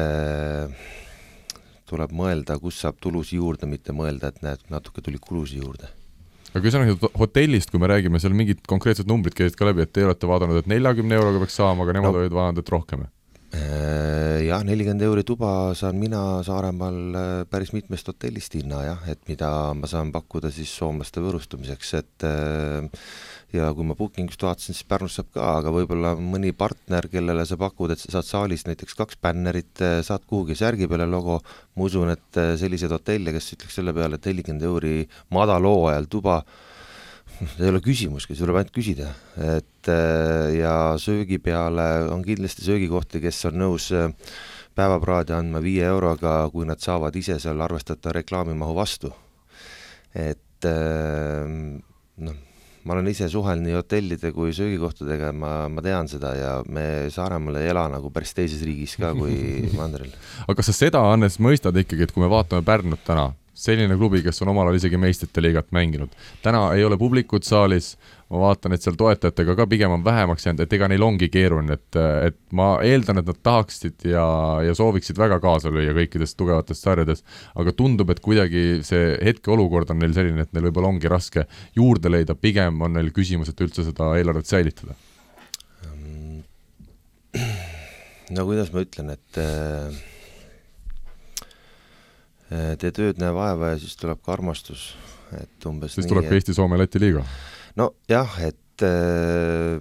[1.87, 5.93] tuleb mõelda, kus saab tulusid juurde, mitte mõelda, et näed, natuke tuli kulusid juurde
[6.53, 10.05] aga ühesõnaga hotellist, kui me räägime, seal mingid konkreetsed numbrid käisid ka läbi, et te
[10.07, 12.23] olete vaadanud, et neljakümne euroga peaks saama, aga nemad no.
[12.23, 13.05] olid vaadanud, et rohkem?
[13.49, 19.23] Äh, jah, nelikümmend euri tuba saan mina Saaremaal äh, päris mitmest hotellist hinna jah, et
[19.25, 22.85] mida ma saan pakkuda siis soomlaste võõrustamiseks, et äh,
[23.57, 27.57] ja kui ma Bookingist vaatasin, siis Pärnus saab ka, aga võib-olla mõni partner, kellele sa
[27.57, 31.39] pakud, et sa saad saalist näiteks kaks bännerit, saad kuhugi särgi peale logo,
[31.73, 34.97] ma usun, et selliseid hotelle, kes ütleks selle peale, et nelikümmend euri
[35.33, 36.43] madalhoo ajal tuba,
[37.39, 39.09] see ei ole küsimuski, see tuleb ainult küsida,
[39.57, 39.91] et
[40.55, 43.89] ja söögi peale on kindlasti söögikohti, kes on nõus
[44.77, 49.13] päevapraadi andma viie euroga, kui nad saavad ise seal arvestada reklaamimahu vastu.
[50.13, 50.67] et
[52.19, 52.37] noh
[52.89, 57.59] ma olen ise suhelnud nii hotellide kui söögikohtadega, ma, ma tean seda ja me Saaremaal
[57.61, 59.35] ei ela nagu päris teises riigis ka kui
[59.79, 60.11] mandril.
[60.45, 64.21] aga kas sa seda, Hannes, mõistad ikkagi, et kui me vaatame Pärnut täna, selline klubi,
[64.25, 66.09] kes on omal ajal isegi meistrite liigat mänginud.
[66.43, 67.97] täna ei ole publikut saalis,
[68.29, 71.73] ma vaatan, et seal toetajatega ka pigem on vähemaks jäänud, et ega neil ongi keeruline,
[71.79, 74.25] et, et ma eeldan, et nad tahaksid ja,
[74.65, 77.23] ja sooviksid väga kaasa lüüa kõikides tugevates sarjades,
[77.55, 81.45] aga tundub, et kuidagi see hetkeolukord on neil selline, et neil võib-olla ongi raske
[81.77, 84.97] juurde leida, pigem on neil küsimus, et üldse seda eelarvet säilitada.
[88.35, 90.18] no kuidas ma ütlen, et Äh,
[92.49, 94.91] tee tööd, näe vaeva ja siis tuleb ka armastus,
[95.37, 97.25] et umbes siis nii, tuleb ka Eesti, Soome, Läti liiga?
[97.79, 99.79] nojah, et äh,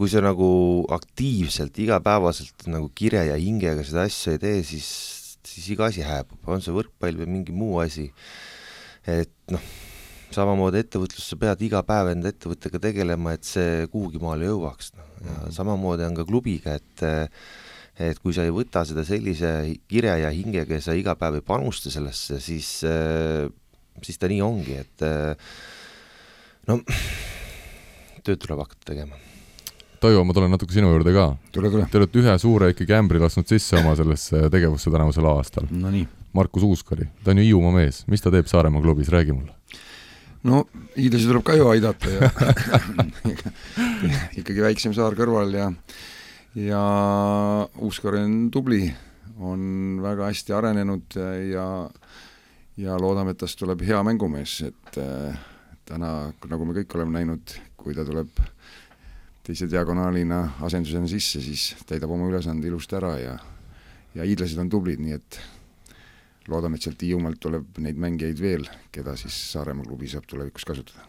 [0.00, 0.50] kui sa nagu
[0.96, 4.88] aktiivselt igapäevaselt nagu kire ja hingega seda asja ei tee, siis,
[5.44, 8.10] siis iga asi hääbub, on see võrkpall või mingi muu asi.
[9.08, 9.64] et noh,
[10.32, 15.08] samamoodi ettevõtlus, sa pead iga päev enda ettevõttega tegelema, et see kuhugi maale jõuaks, noh,
[15.18, 15.56] ja mm -hmm.
[15.58, 17.28] samamoodi on ka klubiga, et äh,
[18.00, 19.50] et kui sa ei võta seda sellise
[19.90, 23.48] kire ja hingega ja sa iga päev ei panusta sellesse, siis, äh,
[24.04, 25.50] siis ta nii ongi, et äh,
[26.70, 26.80] no
[28.24, 29.20] tööd tuleb hakata tegema.
[30.00, 31.26] Toivo, ma tulen natuke sinu juurde ka.
[31.52, 31.84] tule, tule.
[31.92, 35.68] Te olete ühe suure ikkagi ämbri lasknud sisse oma sellesse tegevusse tänavusel aastal.
[35.68, 36.06] Nonii.
[36.32, 39.56] Markus Uuskari, ta on ju Hiiumaa mees, mis ta teeb Saaremaa klubis, räägi mulle
[40.46, 40.62] no
[40.96, 42.30] hiidlasi tuleb ka ju aidata ja
[44.40, 45.68] ikkagi väiksem saar kõrval ja
[46.54, 48.88] ja Uuskar on tubli,
[49.38, 51.18] on väga hästi arenenud
[51.52, 51.66] ja
[52.80, 55.36] ja loodame, et tast tuleb hea mängumees, et äh,
[55.84, 58.40] täna, nagu me kõik oleme näinud, kui ta tuleb
[59.44, 63.38] teise diagonaalina asendusena sisse, siis täidab oma ülesande ilusti ära ja
[64.14, 65.40] ja hiidlased on tublid, nii et
[66.50, 71.06] loodame, et sealt Hiiumaalt tuleb neid mängijaid veel, keda siis Saaremaa klubi saab tulevikus kasutada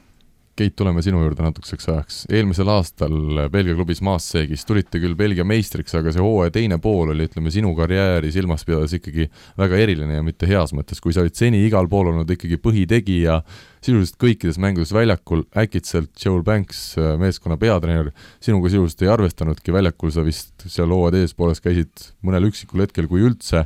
[0.62, 2.18] Keit, tuleme sinu juurde natukeseks ajaks.
[2.30, 7.26] eelmisel aastal Belgia klubis Maasseegis tulite küll Belgia meistriks, aga see hooaja teine pool oli,
[7.26, 9.26] ütleme, sinu karjääri silmas pidades ikkagi
[9.58, 13.40] väga eriline ja mitte heas mõttes, kui sa olid seni igal pool olnud ikkagi põhitegija,
[13.82, 16.84] sisuliselt kõikides mängudes väljakul, äkitselt Joel Banks,
[17.18, 22.52] meeskonna peatreener, sinuga sisuliselt ei arvestanudki väljakul, sa vist seal hooaja teises pooles käisid mõnel
[22.52, 23.66] üksikul hetkel, kui üldse.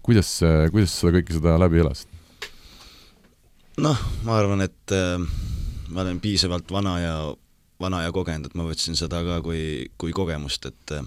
[0.00, 0.38] kuidas,
[0.72, 2.08] kuidas sa kõike seda läbi elasid?
[3.84, 5.20] noh, ma arvan, et äh,
[5.92, 7.16] ma olen piisavalt vana ja,
[7.80, 11.04] vana ja kogenud, et ma võtsin seda ka kui, kui kogemust, et äh,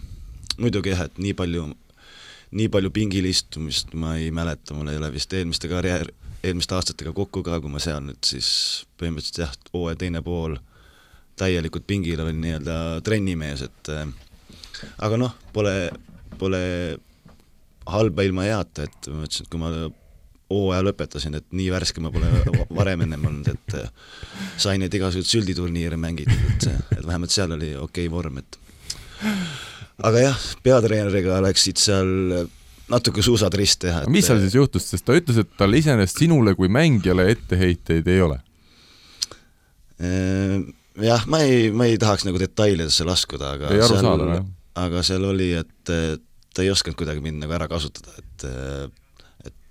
[0.62, 1.68] muidugi jah, et nii palju,
[2.56, 6.12] nii palju pingil istumist ma ei mäleta, mul ei ole vist eelmiste karjäär,
[6.46, 8.50] eelmiste aastatega kokku ka, kui ma seal nüüd siis
[9.00, 10.60] põhimõtteliselt jah, hooaja teine pool
[11.40, 14.06] täielikult pingil olin nii-öelda trennimees, et äh,
[15.04, 15.76] aga noh, pole,
[16.40, 16.64] pole
[17.92, 19.72] halba ilma heata, et ma mõtlesin, et kui ma
[20.52, 22.30] hooaja lõpetasin, et nii värske ma pole
[22.80, 23.90] varem ennem olnud, et äh,
[24.62, 26.68] sain neid igasuguseid sülditurniire mängitud, et,
[27.00, 28.60] et vähemalt seal oli okei okay vorm, et
[30.06, 32.12] aga jah, peatreeneriga läksid seal
[32.92, 34.04] natuke suusad risti teha.
[34.12, 38.22] mis seal siis juhtus, sest ta ütles, et tal iseenesest sinule kui mängijale etteheiteid ei
[38.22, 38.38] ole?
[40.04, 40.60] Äh,
[41.02, 44.46] jah, ma ei, ma ei tahaks nagu detailidesse laskuda, aga ei aru saada, jah.
[44.86, 45.96] aga seal oli, et
[46.56, 48.46] ta ei osanud kuidagi mind nagu ära kasutada, et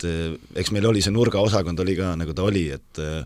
[0.05, 3.25] et eh, eks meil oli see nurgaosakond oli ka, nagu ta oli, et eh,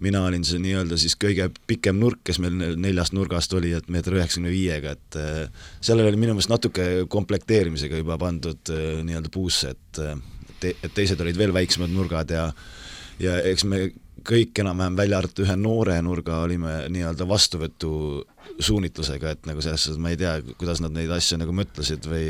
[0.00, 4.16] mina olin see nii-öelda siis kõige pikem nurk, kes meil neljast nurgast oli, et meeter
[4.16, 8.74] üheksakümne viiega, et eh, sellele oli minu meelest natuke komplekteerimisega juba pandud
[9.06, 10.04] nii-öelda puusse, et
[10.60, 12.50] te, et teised olid veel väiksemad nurgad ja
[13.20, 13.90] ja eks me
[14.24, 17.92] kõik enam-vähem välja arvatud ühe noore nurga olime nii-öelda vastuvõtu
[18.60, 22.28] suunitlusega, et nagu selles suhtes ma ei tea, kuidas nad neid asju nagu mõtlesid või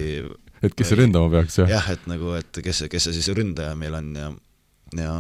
[0.63, 1.71] et kes või, ründama peaks, jah?
[1.77, 4.31] jah, et nagu, et kes kes see siis ründaja meil on ja,
[4.99, 5.15] ja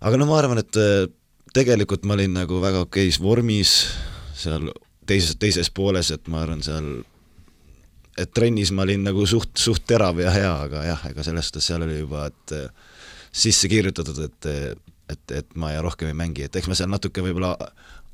[0.00, 1.06] aga no ma arvan, et äh,
[1.54, 3.78] tegelikult ma olin nagu väga okeis vormis
[4.38, 4.70] seal
[5.08, 6.90] teises, teises pooles, et ma arvan, seal
[8.18, 11.68] et trennis ma olin nagu suht, suht terav ja hea, aga jah, ega selles suhtes
[11.70, 12.94] seal oli juba, et äh,
[13.32, 14.52] sisse kirjutatud, et
[15.08, 17.54] et, et ma ja rohkem ei mängi, et eks ma seal natuke võib-olla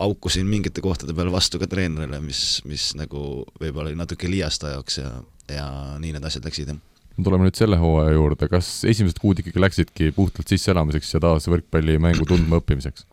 [0.03, 4.99] aukusin mingite kohtade peal vastu ka treenerile, mis, mis nagu võib-olla oli natuke liiasta jaoks
[5.03, 5.13] ja
[5.53, 5.69] ja
[6.01, 6.83] nii need asjad läksid, jah
[7.23, 12.27] tuleme nüüd selle hooaja juurde, kas esimesed kuud ikkagi läksidki puhtalt sisseelamiseks ja taas võrkpallimängu
[12.27, 13.07] tundma õppimiseks?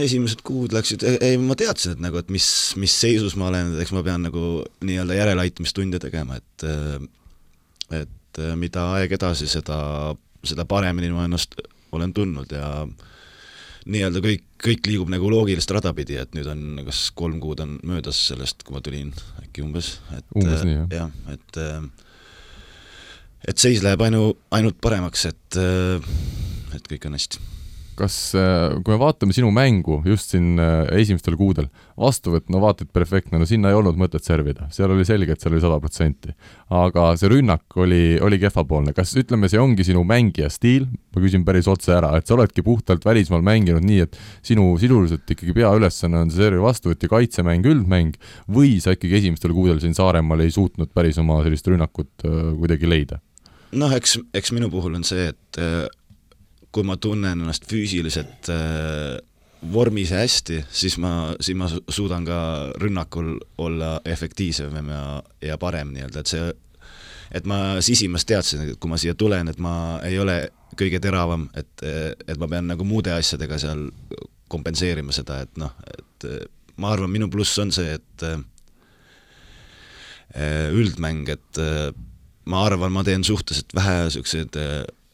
[0.00, 2.46] esimesed kuud läksid, ei ma teadsin, et nagu, et mis,
[2.80, 6.64] mis seisus ma olen, et eks ma pean nagu nii-öelda järeleaitamistunde tegema, et
[7.94, 9.76] et mida aeg edasi, seda,
[10.42, 11.54] seda paremini ma ennast
[11.94, 12.70] olen tundnud ja
[13.84, 17.76] nii-öelda kõik, kõik liigub nagu loogilist rada pidi, et nüüd on, kas kolm kuud on
[17.86, 20.88] möödas sellest, kui ma tulin, äkki umbes, et umbes nii, jah?
[21.02, 21.60] jah, et
[23.52, 25.60] et seis läheb ainu, ainult paremaks, et
[26.74, 27.53] et kõik on hästi
[27.98, 31.68] kas, äh, kui me vaatame sinu mängu just siin äh, esimestel kuudel,
[32.00, 35.42] vastuvõtt, no vaata, et perfektne, no sinna ei olnud mõtet servida, seal oli selge, et
[35.42, 36.34] seal oli sada protsenti.
[36.74, 41.44] aga see rünnak oli, oli kehvapoolne, kas ütleme, see ongi sinu mängija stiil, ma küsin
[41.46, 46.24] päris otse ära, et sa oledki puhtalt välismaal mänginud nii, et sinu sisuliselt ikkagi peaülesanne
[46.24, 48.18] on see servi vastuvõtt ja kaitsemäng, üldmäng,
[48.50, 52.90] või sa ikkagi esimestel kuudel siin Saaremaal ei suutnud päris oma sellist rünnakut äh, kuidagi
[52.90, 53.20] leida?
[53.74, 55.58] noh, eks, eks minu puhul on see, et
[56.74, 59.14] kui ma tunnen ennast füüsiliselt äh,
[59.72, 62.38] vormis hästi, siis ma, siis ma suudan ka
[62.82, 66.50] rünnakul olla efektiivsem ja, ja parem nii-öelda, et see,
[67.38, 70.36] et ma sisimas teadsin, et kui ma siia tulen, et ma ei ole
[70.78, 71.86] kõige teravam, et,
[72.26, 73.86] et ma pean nagu muude asjadega seal
[74.52, 76.28] kompenseerima seda, et noh, et
[76.82, 78.42] ma arvan, minu pluss on see, et äh,
[80.74, 81.94] üldmäng, et äh,
[82.50, 84.58] ma arvan, ma teen suhteliselt vähe niisuguseid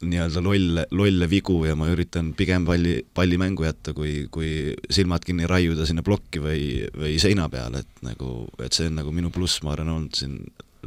[0.00, 5.24] nii-öelda lolle, lolle vigu ja ma üritan pigem palli, palli mängu jätta, kui, kui silmad
[5.26, 6.62] kinni raiuda sinna plokki või,
[6.96, 10.38] või seina peale, et nagu, et see on nagu minu pluss, ma arvan, olnud siin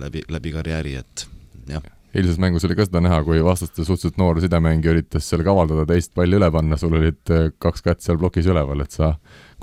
[0.01, 1.25] läbi, läbi karjääri, et
[1.69, 1.85] jah.
[2.13, 6.13] eilses mängus oli ka seda näha, kui vastaste suhteliselt noor sidemängija üritas seal kavaldada teist
[6.17, 9.13] palli üle panna, sul olid äh, kaks kätt seal plokis üleval, et sa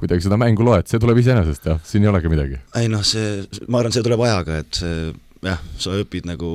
[0.00, 2.60] kuidagi seda mängu loed, see tuleb iseenesest jah, siin ei olegi midagi.
[2.78, 5.08] ei noh, see, ma arvan, see tuleb ajaga, et see
[5.46, 6.52] jah, sa õpid nagu,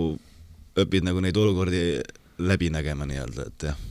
[0.80, 1.84] õpid nagu neid olukordi
[2.38, 3.84] läbi nägema nii-öelda, et jah.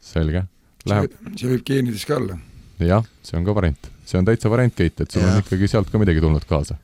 [0.00, 0.44] selge.
[0.88, 1.16] Läheb.
[1.32, 2.38] see võib geenides ka olla.
[2.82, 5.32] jah, see on ka variant, see on täitsa variant, Keit, et sul ja.
[5.32, 6.76] on ikkagi sealt ka midagi tulnud kaasa.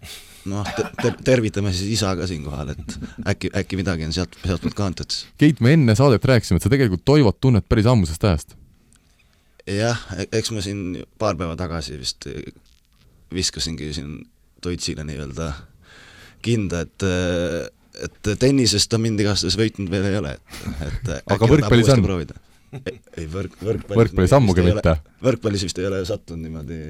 [0.50, 2.96] noh te, te, tervitame siis isa ka siinkohal, et
[3.34, 5.18] äkki, äkki midagi on sealt, sealtpoolt ka antud.
[5.40, 8.56] Keit, me enne saadet rääkisime, et sa tegelikult Toivot tunned päris ammusest ajast.
[9.68, 12.28] jah, e-, eks ma siin paar päeva tagasi vist
[13.30, 14.16] viskasingi siin
[14.60, 15.52] Toitsile nii-öelda
[16.44, 17.04] kinda, et
[18.04, 22.06] et tennisest ta mind igastahes võitnud veel ei ole, et, et aga võrkpallis on?
[23.18, 24.94] ei, võrk, võrkpallis võrkpallis ammugi mitte?
[25.24, 26.80] võrkpallis vist ei ole sattunud niimoodi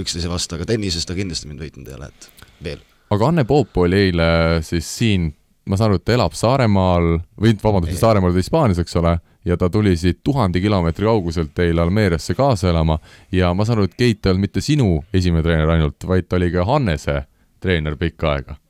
[0.00, 2.84] üksteise vastu, aga tennises ta kindlasti mind võitnud ei ole, et veel.
[3.16, 4.28] aga Anne Poop oli eile
[4.66, 5.30] siis siin,
[5.70, 9.16] ma saan aru, et ta elab Saaremaal, või vabandust, Saaremaal ta Hispaanias, eks ole,
[9.48, 12.98] ja ta tuli siit tuhande kilomeetri kauguselt teile Almeeriasse kaasa elama
[13.32, 16.36] ja ma saan aru, et Keit ei olnud mitte sinu esimene treener ainult, vaid ta
[16.36, 17.22] oli ka Hannese
[17.60, 18.60] treener pikka aega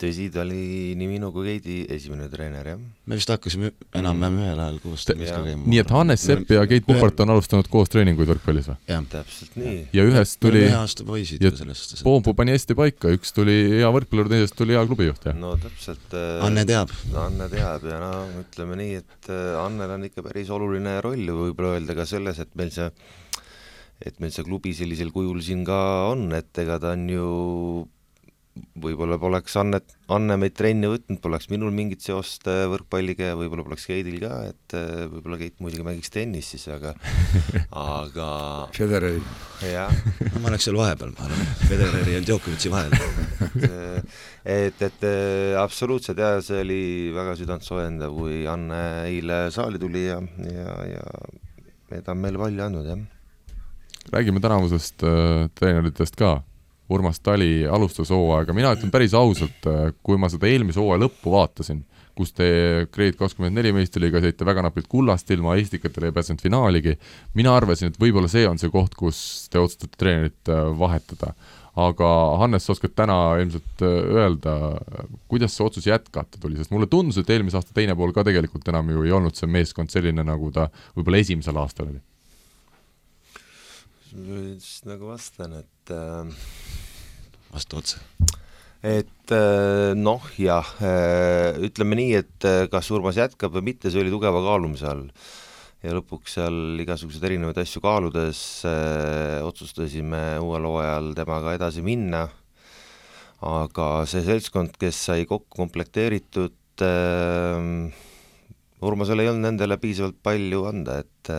[0.00, 2.80] tõsi, ta oli nii minu kui Keidi esimene treener, jah.
[2.80, 5.66] me vist hakkasime enam-vähem ühel ajal koos trennis ka käima.
[5.66, 8.78] nii et Hannes Sepp ja Keit Pupart on alustanud koos treeninguid võrkpallis või?
[8.90, 9.04] jah.
[9.12, 9.76] täpselt nii.
[9.96, 12.00] ja ühest tuli ühe aasta poisid ju sellest.
[12.06, 15.38] Poompu pani hästi paika, üks tuli hea võrkpallur, teisest tuli hea klubijuht, jah?
[15.38, 16.40] no täpselt äh,.
[16.46, 16.92] Anne teab.
[17.20, 21.76] Anne teab ja no ütleme nii, et äh, Annel on ikka päris oluline roll võib-olla
[21.78, 22.90] öelda ka selles, et meil see
[24.00, 27.26] et meil see klubi sellisel kujul siin ka on, et ega ta on ju
[28.80, 33.62] võib-olla poleks Annet, Anne meid trenni võtnud, poleks minul mingit seost äh, võrkpalliga ja võib-olla
[33.66, 36.94] poleks Keidil ka, et äh, võib-olla Keit muidugi mängiks tennist siis, aga
[38.00, 38.30] aga
[38.74, 39.22] Federeri.
[39.62, 39.94] jah
[40.32, 42.96] no ma oleks seal vahepeal, ma arvan, Federeri ja Djokovic'i vahel
[44.58, 45.08] et, et
[45.60, 46.82] absoluutselt jaa, see oli
[47.14, 52.92] väga südantsoojendav, kui Anne eile saali tuli ja, ja, ja ta on meile palju andnud,
[52.92, 53.08] jah.
[54.10, 56.40] räägime tänavusest äh, treeneritest ka
[56.90, 61.34] Urmas Tali alustas hooaega, mina ütlen päris ausalt, äh, kui ma seda eelmise hooaja lõppu
[61.34, 61.84] vaatasin,
[62.18, 62.48] kus te
[62.90, 66.96] Grade24 meistriliigas jäite väga napilt kullast ilma, Estikatele ei pääsenud finaaligi,
[67.38, 69.22] mina arvasin, et võib-olla see on see koht, kus
[69.52, 71.34] te otsustate treenerit äh, vahetada.
[71.80, 72.06] aga
[72.40, 74.56] Hannes, sa oskad täna ilmselt äh, öelda,
[75.30, 78.68] kuidas see otsus jätkata tuli, sest mulle tundus, et eelmise aasta teine pool ka tegelikult
[78.68, 82.02] enam ju ei olnud see meeskond selline, nagu ta võib-olla esimesel aastal oli
[84.10, 86.26] siis nagu vastan, et äh,
[87.52, 88.00] vasta otse.
[88.82, 94.02] et äh, noh, jah, äh, ütleme nii, et äh, kas Urmas jätkab või mitte, see
[94.02, 95.06] oli tugeva kaalumise all.
[95.84, 102.26] ja lõpuks seal igasuguseid erinevaid asju kaaludes äh, otsustasime uuel hooajal temaga edasi minna,
[103.40, 108.08] aga see seltskond, kes sai kokku komplekteeritud äh,,
[108.86, 111.32] Urmasel ei olnud nendele piisavalt palju anda, et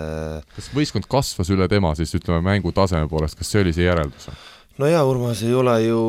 [0.56, 4.30] kas võistkond kasvas üle tema siis ütleme mängu taseme poolest, kas see oli see järeldus?
[4.78, 6.04] no jaa, Urmas ei ole ju,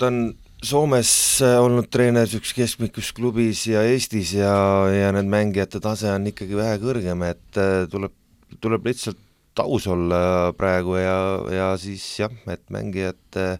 [0.00, 0.24] ta on
[0.62, 1.10] Soomes
[1.42, 4.52] olnud treener niisuguses keskmikus klubis ja Eestis ja,
[4.94, 8.14] ja need mängijate tase on ikkagi vähe kõrgem, et äh, tuleb,
[8.62, 9.18] tuleb lihtsalt
[9.58, 11.16] aus olla praegu ja,
[11.50, 13.56] ja siis jah, et mängijate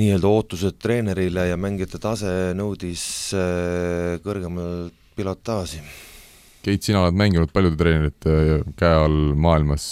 [0.00, 3.04] nii-öelda ootused treenerile ja mängijate tase nõudis
[3.38, 5.82] äh, kõrgemat pilotaaži.
[6.62, 8.34] Keit, sina oled mänginud paljude treenerite
[8.78, 9.84] käe all maailmas,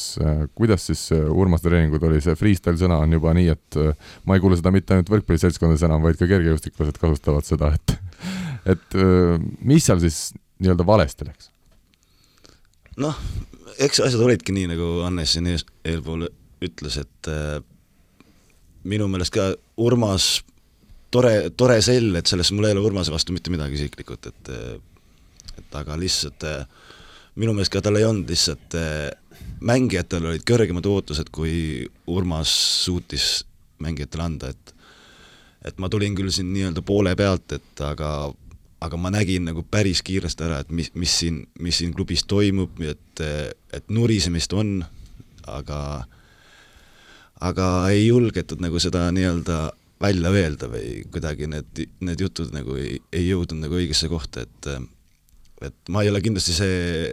[0.55, 4.45] kuidas siis Urmase treeningud oli, see freestyle sõna on juba nii, et äh, ma ei
[4.45, 7.97] kuule seda mitte ainult võrkpalliseltskondades enam, vaid ka kergejõustiklased kasutavad seda, et
[8.77, 9.35] et äh,
[9.67, 10.29] mis seal siis
[10.63, 11.51] nii-öelda valesti läks?
[13.01, 13.19] noh,
[13.81, 16.29] eks asjad olidki nii, nagu Hannes siin ees, eelpool
[16.65, 17.59] ütles, et äh,
[18.89, 20.29] minu meelest ka Urmas,
[21.13, 24.90] tore, tore sell, et selles mul ei ole Urmase vastu mitte midagi isiklikult, äh, et
[25.79, 26.65] aga lihtsalt äh,
[27.41, 29.11] minu meelest ka tal ei olnud lihtsalt, äh,
[29.61, 32.53] mängijatel olid kõrgemad ootused, kui Urmas
[32.85, 33.45] suutis
[33.81, 34.77] mängijatele anda, et
[35.61, 38.31] et ma tulin küll siin nii-öelda poole pealt, et aga
[38.81, 42.81] aga ma nägin nagu päris kiiresti ära, et mis, mis siin, mis siin klubis toimub,
[42.81, 43.21] et,
[43.77, 44.79] et nurisemist on,
[45.45, 45.81] aga
[47.45, 49.59] aga ei julgetud nagu seda nii-öelda
[50.01, 54.71] välja öelda või kuidagi need, need jutud nagu ei, ei jõudnud nagu õigesse kohta, et
[55.67, 57.11] et ma ei ole kindlasti see,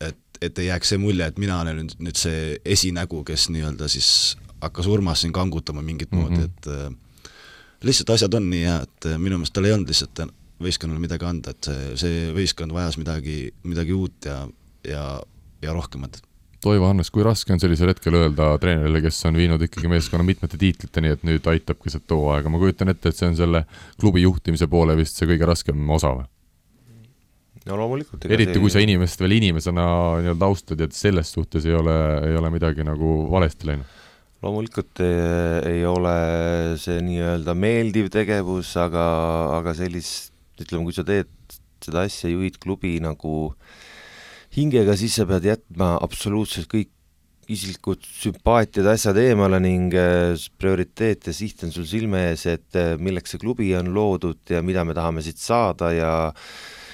[0.00, 3.88] et, et ei jääks see mulje, et mina olen nüüd, nüüd see esinägu, kes nii-öelda
[3.92, 4.10] siis
[4.62, 6.30] hakkas Urmas siin kangutama mingit mm -hmm.
[6.30, 7.32] moodi, et äh,
[7.82, 10.26] lihtsalt asjad on nii head, et minu meelest tal ei olnud lihtsalt
[10.62, 14.48] võistkonnale midagi anda, et see, see võistkond vajas midagi, midagi uut ja,
[14.86, 15.06] ja,
[15.62, 16.22] ja rohkemat
[16.62, 20.60] Toivo Hannes, kui raske on sellisel hetkel öelda treenerile, kes on viinud ikkagi meeskonna mitmete
[20.60, 23.64] tiitliteni, et nüüd aitab keset hooaega, ma kujutan ette, et see on selle
[23.98, 26.28] klubi juhtimise poole vist see kõige raskem osa või?
[27.68, 28.26] No loomulikult.
[28.30, 29.84] eriti kui sa inimest veel inimesena
[30.22, 31.96] nii-öelda austad ja selles suhtes ei ole,
[32.28, 33.98] ei ole midagi nagu valesti läinud
[34.42, 36.16] loomulikult ei, ei ole
[36.82, 39.04] see nii-öelda meeldiv tegevus, aga,
[39.60, 41.30] aga sellist, ütleme, kui sa teed
[41.82, 43.52] seda asja, juhid klubi nagu
[44.56, 46.90] hingega, siis sa pead jätma absoluutselt kõik
[47.52, 52.94] isiklikud sümpaatiad, asjad eemale ning äh, prioriteet ja siht on sul silme ees, et äh,
[53.02, 56.12] milleks see klubi on loodud ja mida me tahame siit saada ja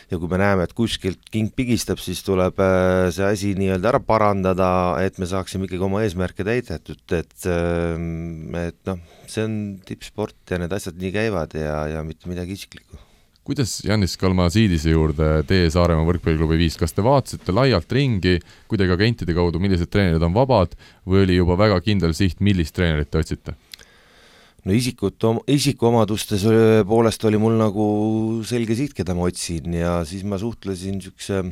[0.08, 4.00] ja kui me näeme, et kuskilt king pigistab, siis tuleb äh, see asi nii-öelda ära
[4.04, 4.70] parandada,
[5.04, 10.62] et me saaksime ikkagi oma eesmärke täidetud, et ähm, et noh, see on tippsport ja
[10.62, 13.04] need asjad nii käivad ja, ja mitte midagi isiklikku
[13.48, 18.34] kuidas Janis Kalmasiidise juurde tee Saaremaa võrkpalliklubi viis, kas te vaatasite laialt ringi,
[18.68, 20.74] kuidagi agentide kaudu, millised treenerid on vabad
[21.08, 23.56] või oli juba väga kindel siht, millist treenerit te otsite?
[24.66, 26.46] No isikut, isikuomadustes
[26.88, 27.88] poolest oli mul nagu
[28.48, 31.44] selge siht, keda ma otsin ja siis ma suhtlesin niisuguse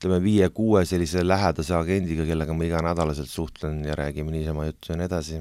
[0.00, 5.08] ütleme, viie-kuue sellise lähedase agendiga, kellega ma iganädalaselt suhtlen ja räägime niisama juttu ja nii
[5.08, 5.40] edasi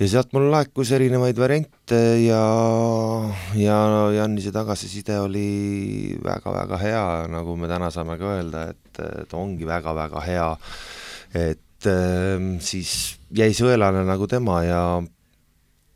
[0.00, 2.40] ja sealt mul laekus erinevaid variante ja,
[3.60, 3.76] ja
[4.16, 10.24] Jannise tagasiside oli väga-väga hea, nagu me täna saame ka öelda, et, et ongi väga-väga
[10.24, 10.50] hea.
[11.36, 14.82] et äh, siis jäi sõelane nagu tema ja,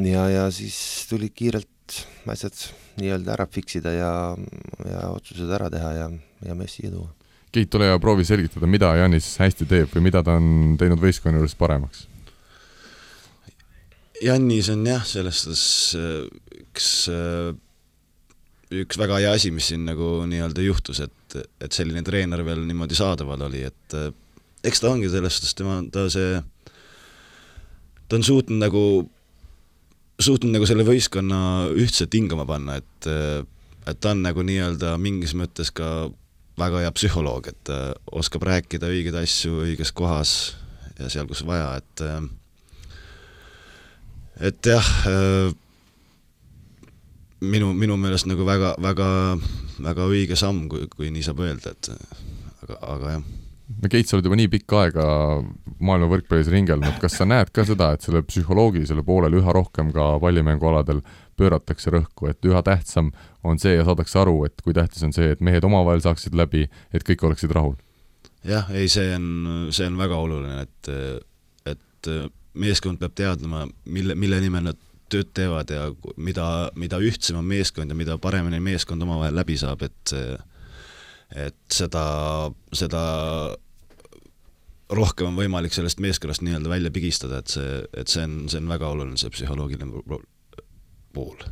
[0.02, 0.76] ja, ja siis
[1.10, 1.98] tuli kiirelt
[2.30, 2.56] asjad
[3.00, 4.12] nii-öelda ära fix ida ja,
[4.88, 6.08] ja otsused ära teha ja,
[6.46, 7.10] ja mees siia tuua.
[7.54, 11.38] Keit, ole hea, proovi selgitada, mida Janis hästi teeb või mida ta on teinud võistkonna
[11.38, 12.08] juures paremaks
[14.22, 15.64] Jannis on jah, selles suhtes
[15.98, 17.52] äh, üks, äh,
[18.82, 22.96] üks väga hea asi, mis siin nagu nii-öelda juhtus, et, et selline treener veel niimoodi
[22.98, 24.12] saadaval oli, et äh,
[24.64, 26.38] eks ta ongi selles suhtes, tema, ta see,
[28.14, 28.80] ta on suutnud nagu,
[30.22, 31.38] suutnud nagu selle võistkonna
[31.74, 33.08] ühtselt hingama panna, et
[33.84, 36.06] et ta on nagu nii-öelda mingis mõttes ka
[36.60, 37.72] väga hea psühholoog, et
[38.14, 40.54] oskab rääkida õigeid asju õiges kohas
[41.00, 42.04] ja seal, kus vaja, et
[44.46, 45.50] et jah, äh,
[47.42, 49.08] minu, minu meelest nagu väga, väga,
[49.82, 51.90] väga õige samm, kui, kui nii saab öelda, et
[52.62, 53.32] aga, aga jah.
[53.84, 55.04] Keit, sa oled juba nii pikka aega
[55.84, 60.14] maailma võrkpallis ringelnud, kas sa näed ka seda, et selle psühholoogilisele poolele üha rohkem ka
[60.22, 61.02] pallimängualadel
[61.38, 63.10] pööratakse rõhku, et üha tähtsam
[63.44, 66.68] on see ja saadakse aru, et kui tähtis on see, et mehed omavahel saaksid läbi,
[66.94, 67.76] et kõik oleksid rahul?
[68.44, 70.90] jah, ei, see on, see on väga oluline, et,
[71.74, 72.10] et
[72.60, 74.80] meeskond peab teadma, mille, mille nimel nad
[75.12, 76.48] tööd teevad ja mida,
[76.80, 80.16] mida ühtsem on meeskond ja mida paremini meeskond omavahel läbi saab, et
[81.34, 82.04] et seda,
[82.76, 83.02] seda
[84.96, 88.70] rohkem on võimalik sellest meeskonnast nii-öelda välja pigistada, et see, et see on, see on
[88.70, 89.90] väga oluline, see psühholoogiline
[91.14, 91.44] pool.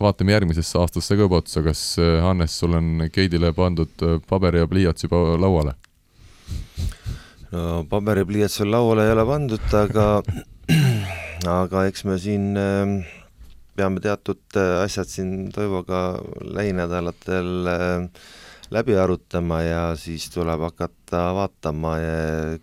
[0.00, 1.84] vaatame järgmisesse aastasse ka juba otsa, kas
[2.22, 5.74] Hannes, sul on Keidile pandud paber ja pliiats juba lauale?
[7.52, 10.06] no paberipliiats veel lauale ei ole pandud, aga
[11.62, 12.94] aga eks me siin äh,
[13.76, 16.02] peame teatud äh, asjad siin Toivoga
[16.40, 18.22] lähinädalatel äh,
[18.72, 21.96] läbi arutama ja siis tuleb hakata vaatama,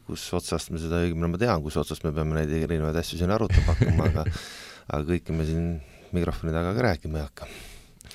[0.07, 3.33] kus otsast me seda, õigemini ma tean, kus otsast me peame neid erinevaid asju siin
[3.33, 4.25] arutama hakkama, aga
[4.93, 5.67] aga kõike me siin
[6.15, 7.49] mikrofoni taga ka rääkima ei hakka.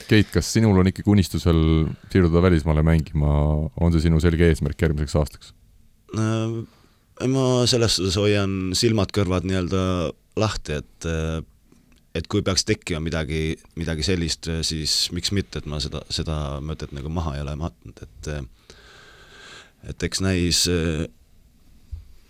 [0.09, 1.61] Keit, kas sinul on ikkagi unistusel
[2.12, 3.30] siirduda välismaale mängima,
[3.78, 5.53] on see sinu selge eesmärk järgmiseks aastaks?
[6.18, 6.57] Äh,
[7.30, 9.84] ma selles suhtes hoian silmad-kõrvad nii-öelda
[10.40, 11.38] lahti, et äh,
[12.14, 16.94] et kui peaks tekkima midagi, midagi sellist, siis miks mitte, et ma seda, seda mõtet
[16.94, 18.30] nagu maha ei ole matnud, et
[19.90, 20.62] et eks näis,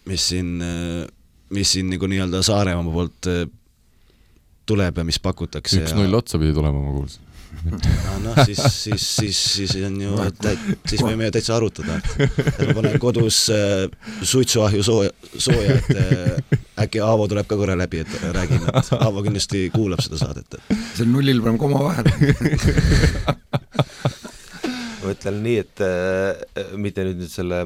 [0.09, 0.57] mis siin,
[1.55, 3.29] mis siin nagu nii-öelda Saaremaa poolt
[4.67, 5.85] tuleb ja mis pakutakse.
[5.85, 7.24] üks-null otsa pidi tulema, ma kuulsin
[8.25, 10.47] noh, siis, siis, siis, siis on ju, et
[10.91, 13.87] siis võime täitsa arutada, et ma panen kodus äh,
[14.23, 19.25] suitsuahju sooja, sooja, et äh, äkki Aavo tuleb ka korra läbi, et räägin, et Aavo
[19.27, 20.79] kindlasti kuulab seda saadet, et.
[20.99, 22.11] Seal nullil paneme koma vahele
[25.05, 27.61] ma ütlen nii, et äh, mitte nüüd nüüd selle,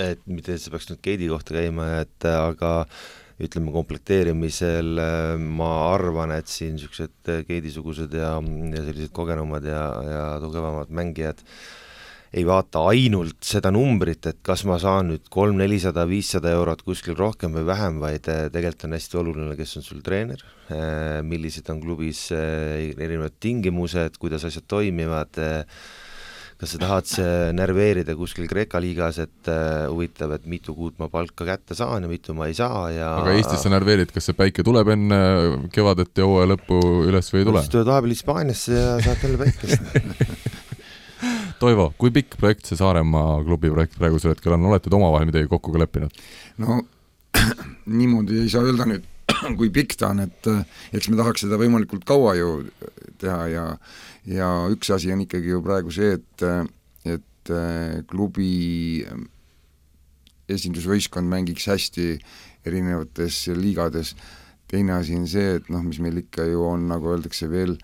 [0.00, 3.08] et mitte, et see peaks nüüd Keidi kohta käima, et aga äh,
[3.40, 10.24] ütleme, komplekteerimisel äh, ma arvan, et siin niisugused Keidi-sugused ja, ja sellised kogenumad ja, ja
[10.42, 11.44] tugevamad mängijad
[12.30, 17.16] ei vaata ainult seda numbrit, et kas ma saan nüüd kolm, nelisada, viissada eurot kuskil
[17.18, 21.66] rohkem või vähem, vaid äh, tegelikult on hästi oluline, kes on sul treener, äh, millised
[21.74, 25.42] on klubis erinevad tingimused, kuidas asjad toimivad,
[26.60, 27.08] kas sa tahad
[27.56, 32.10] närveerida kuskil Kreeka liigas, et äh, huvitav, et mitu kuud ma palka kätte saan ja
[32.10, 35.20] mitu ma ei saa ja aga Eestis sa närveerid, kas see päike tuleb enne
[35.72, 37.64] kevadet ja hooaja lõppu üles või ei tule?
[37.64, 40.58] siis tuled vahepeal Hispaaniasse ja saad jälle päikest
[41.60, 45.48] Toivo, kui pikk projekt see Saaremaa klubi projekt praegusel hetkel on, olete te omavahel midagi
[45.48, 46.22] kokku ka leppinud?
[46.60, 46.82] no
[48.00, 49.04] niimoodi ei saa öelda nüüd,
[49.58, 50.64] kui pikk ta on, et äh,
[50.96, 52.52] eks me tahaks seda võimalikult kaua ju
[53.20, 53.64] teha ja
[54.28, 56.44] ja üks asi on ikkagi ju praegu see, et,
[57.08, 58.52] et äh, klubi
[59.06, 59.24] äh,
[60.50, 62.12] esindusvõistkond mängiks hästi
[62.68, 64.14] erinevates liigades,
[64.70, 67.78] teine asi on see, et noh, mis meil ikka ju on, nagu öeldakse, veel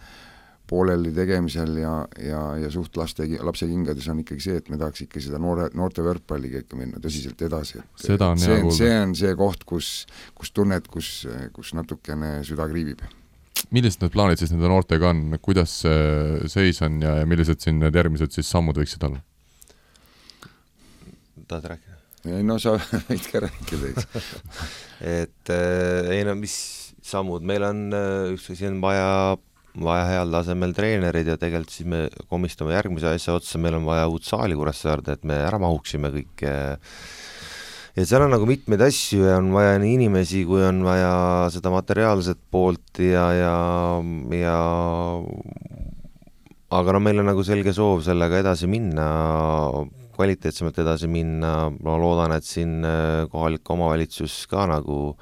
[0.66, 1.92] pooleli tegemisel ja,
[2.22, 6.04] ja, ja suht laste, lapsekingades on ikkagi see, et me tahaks ikka seda noore, noorte
[6.06, 9.92] võrkpalliga ikka minna tõsiselt edasi, et seda on see on see koht, kus,
[10.34, 11.12] kus tunned, kus,
[11.56, 13.04] kus natukene süda kriibib
[13.72, 17.80] millised need plaanid siis nende noortega on, kuidas see seis on ja, ja millised siin
[17.80, 19.22] need järgmised siis sammud võiksid olla?
[21.46, 21.96] tahad rääkida?
[22.26, 22.76] ei no sa
[23.08, 24.32] võid ka rääkida, eks.
[25.22, 26.56] et äh, ei no mis
[27.06, 29.36] sammud, meil on äh, üks asi on vaja,
[29.82, 34.06] vaja heal tasemel treenereid ja tegelikult siis me komistame järgmise asja otsa, meil on vaja
[34.10, 36.76] uut saali Kuressaarde, et me ära mahuksime kõik äh,
[37.96, 41.12] ja seal on nagu mitmeid asju ja on vaja nii inimesi, kui on vaja
[41.54, 43.56] seda materiaalset poolt ja, ja,
[44.36, 44.56] ja
[46.76, 49.06] aga no meil on nagu selge soov sellega edasi minna,
[50.16, 55.14] kvaliteetsemalt edasi minna, ma loodan, et siin äh, kohalik omavalitsus ka nagu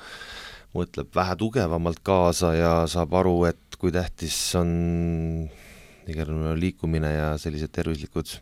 [0.74, 4.70] mõtleb vähe tugevamalt kaasa ja saab aru, et kui tähtis on
[6.08, 8.32] igal juhul liikumine ja sellised tervislikud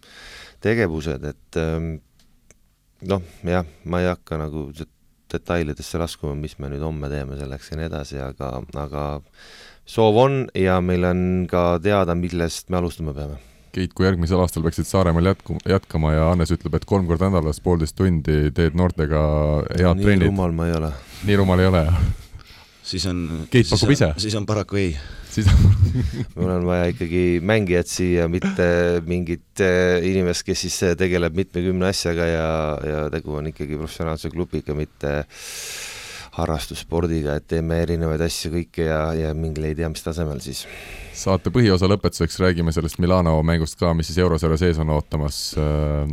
[0.62, 1.96] tegevused, et ähm,
[3.10, 4.68] noh, jah, ma ei hakka nagu
[5.32, 9.06] detailidesse laskuma, mis me nüüd homme teeme selleks ja nii edasi, aga, aga
[9.88, 13.40] soov on ja meil on ka teada, millest me alustama peame
[13.72, 17.56] Keit, kui järgmisel aastal peaksid Saaremaal jätku, jätkama ja Hannes ütleb, et kolm korda nädalas
[17.64, 19.22] poolteist tundi teed noortega
[19.70, 20.26] head trennid.
[20.26, 20.90] nii rumal ma ei ole.
[21.24, 22.02] nii rumal ei ole, jah?
[22.84, 24.12] siis on Keit pakub ise?
[24.20, 24.92] siis on paraku ei.
[26.36, 28.66] mul on vaja ikkagi mängijat siia, mitte
[29.06, 32.50] mingit äh, inimest, kes siis tegeleb mitmekümne asjaga ja,
[32.86, 35.22] ja tegu on ikkagi professionaalse klubiga, mitte
[36.36, 40.64] harrastusspordiga, et teeme erinevaid asju kõike ja, ja mingil ei tea mis tasemel siis.
[41.16, 45.42] saate põhiosa lõpetuseks räägime sellest Milano mängust ka, mis siis eurosarja sees on ootamas.
[45.60, 46.08] Äh,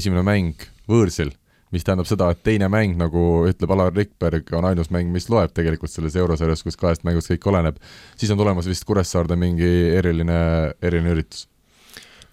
[0.00, 1.32] esimene mäng võõrsil,
[1.74, 5.52] mis tähendab seda, et teine mäng, nagu ütleb Alar Rikberg, on ainus mäng, mis loeb
[5.56, 7.76] tegelikult selles eurosarjas, kus kahest mängust kõik oleneb.
[8.16, 10.40] siis on tulemas vist Kuressaarde mingi eriline,
[10.82, 11.46] eriline üritus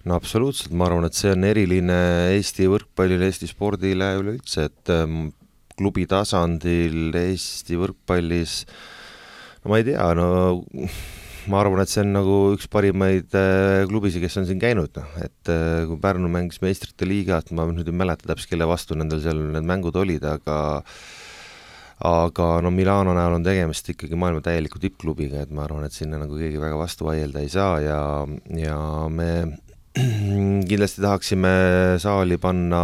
[0.06, 1.96] no absoluutselt, ma arvan, et see on eriline
[2.36, 5.28] Eesti võrkpallile, Eesti spordile üleüldse, et ähm,
[5.76, 8.60] klubi tasandil Eesti võrkpallis,
[9.64, 10.28] no ma ei tea, no
[11.50, 15.12] ma arvan, et see on nagu üks parimaid äh, klubisid, kes on siin käinud, noh,
[15.22, 19.22] et äh, kui Pärnu mängis meistrite liigat, ma nüüd ei mäleta täpselt, kelle vastu nendel
[19.24, 20.58] seal need mängud olid, aga
[22.06, 26.20] aga no Milano näol on tegemist ikkagi maailma täieliku tippklubiga, et ma arvan, et sinna
[26.20, 28.00] nagu keegi väga vastu vaielda ei saa ja,
[28.52, 29.30] ja me
[30.68, 31.52] kindlasti tahaksime
[32.02, 32.82] saali panna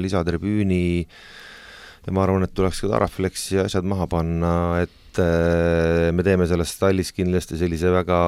[0.00, 0.84] lisatribüüni
[2.06, 4.52] ja ma arvan, et tuleks ka Taraflexi asjad maha panna,
[4.84, 8.18] et äh, me teeme sellest tallis kindlasti sellise väga,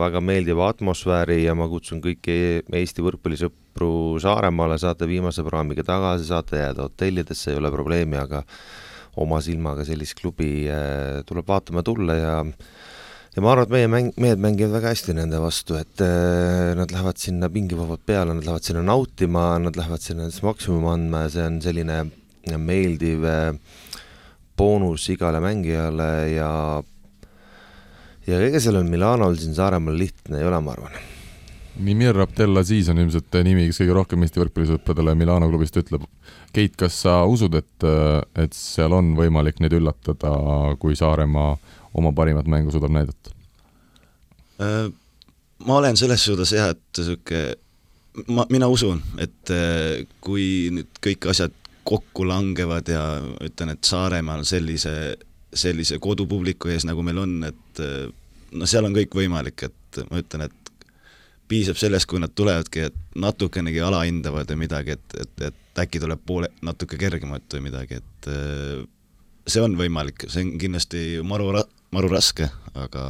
[0.00, 2.36] väga meeldiva atmosfääri ja ma kutsun kõiki
[2.80, 8.44] Eesti võrkpallisõpru Saaremaale, saate viimase praamiga tagasi, saate jääda hotellidesse, ei ole probleemi, aga
[9.20, 12.36] oma silmaga sellist klubi äh, tuleb vaatama tulla ja
[13.30, 16.90] ja ma arvan, et meie mäng, mehed mängivad väga hästi nende vastu, et äh, nad
[16.90, 21.46] lähevad sinna pingivabalt peale, nad lähevad sinna nautima, nad lähevad sinna maksimumi andma ja see
[21.46, 22.00] on selline
[22.58, 23.54] meeldiv äh,
[24.60, 26.50] boonus igale mängijale ja
[28.26, 30.98] ja ega sellel Milanol siin Saaremaal lihtne ei ole, ma arvan.
[31.80, 36.04] Mimir Abdelaziz on ilmselt nimi, kes kõige rohkem Eesti võrkpallisõpradele Milano klubist ütleb.
[36.52, 37.86] Keit, kas sa usud, et,
[38.42, 40.34] et seal on võimalik neid üllatada,
[40.82, 41.54] kui Saaremaa
[41.96, 43.32] oma parimat mängu suudab näidata?
[44.60, 44.90] Äh,
[45.64, 47.56] ma olen selles suhtes jah, et niisugune
[48.34, 51.54] ma, mina usun, et äh, kui nüüd kõik asjad
[51.84, 53.02] kokku langevad ja
[53.44, 54.94] ütlen, et Saaremaal sellise,
[55.54, 57.82] sellise kodupubliku ees, nagu meil on, et
[58.52, 60.72] no seal on kõik võimalik, et ma ütlen, et
[61.50, 66.22] piisab sellest, kui nad tulevadki, et natukenegi alahindavad või midagi, et, et, et äkki tuleb
[66.26, 68.30] poole, natuke kergemat või midagi, et
[69.50, 71.66] see on võimalik, see on kindlasti maru ra-,
[71.96, 72.46] maru raske,
[72.78, 73.04] aga,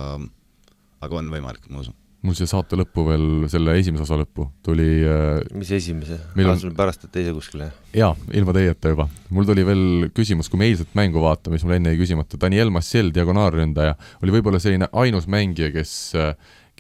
[1.05, 1.97] aga on võimalik, ma usun
[2.27, 6.19] mul siia saate lõppu veel, selle esimese osa lõppu tuli äh, mis esimese?
[6.37, 7.71] meil on pärast, et teise kuskile?
[7.97, 9.09] jaa, ilma teieta juba.
[9.33, 9.85] mul tuli veel
[10.17, 14.37] küsimus, kui me eilset mängu vaatame, mis mul enne jäi küsimata, Daniel Massiel, diagonaalründaja, oli
[14.37, 15.95] võib-olla selline ainus mängija, kes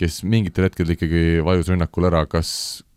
[0.01, 2.51] kes mingitel hetkedel ikkagi vajus rünnakul ära, kas,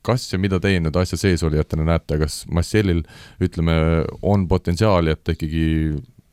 [0.05, 3.03] kas ja mida teie nüüd asja seesolijatena näete, kas Massielil
[3.43, 3.75] ütleme,
[4.21, 5.65] on potentsiaali, et ta ikkagi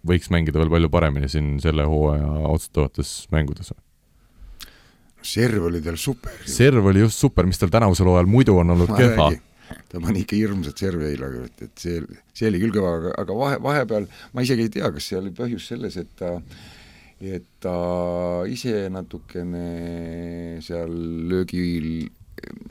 [0.06, 3.74] võiks mängida veel palju paremini siin selle hooaja otsustavates mängudes?
[5.22, 6.34] Serv oli tal super.
[6.46, 9.30] serv oli just super, mis tal tänavusel hooajal muidu on olnud kehva.
[9.90, 12.02] ta pani ikka hirmsat servi eile, et, et see,
[12.34, 15.32] see oli küll kõva, aga, aga vahe, vahepeal ma isegi ei tea, kas see oli
[15.34, 16.36] põhjus selles, et ta
[17.20, 17.74] et ta
[18.48, 19.66] ise natukene
[20.64, 20.94] seal
[21.28, 22.08] löögil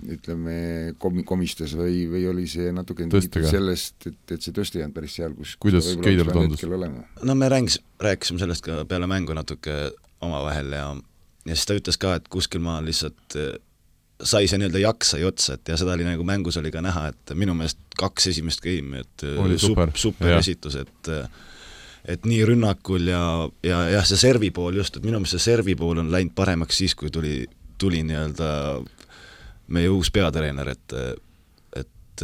[0.09, 3.05] ütleme, komi-, komistas või, või oli see natuke
[3.45, 6.63] sellest, et, et see tõste ei olnud päris seal, kus kuidas Keidele tundus?
[6.65, 9.91] no me rääkis, rääkisime sellest ka peale mängu natuke
[10.25, 10.87] omavahel ja
[11.47, 13.53] ja siis ta ütles ka, et kuskil maal lihtsalt eh,
[14.19, 17.07] sai see nii-öelda jaks sai otsa, et ja seda oli nagu mängus oli ka näha,
[17.13, 21.13] et minu meelest kaks esimest game'i, et oli super, super esitus, et
[22.09, 23.21] et nii rünnakul ja,
[23.63, 26.79] ja jah, see servi pool just, et minu meelest see servi pool on läinud paremaks
[26.81, 27.43] siis, kui tuli,
[27.79, 28.51] tuli nii-öelda
[29.75, 30.97] meie uus peatreener, et
[31.79, 32.23] et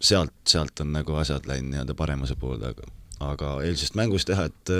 [0.00, 2.88] sealt, sealt on nagu asjad läinud nii-öelda paremuse poole, aga
[3.32, 4.72] aga eilsest mängust jah, et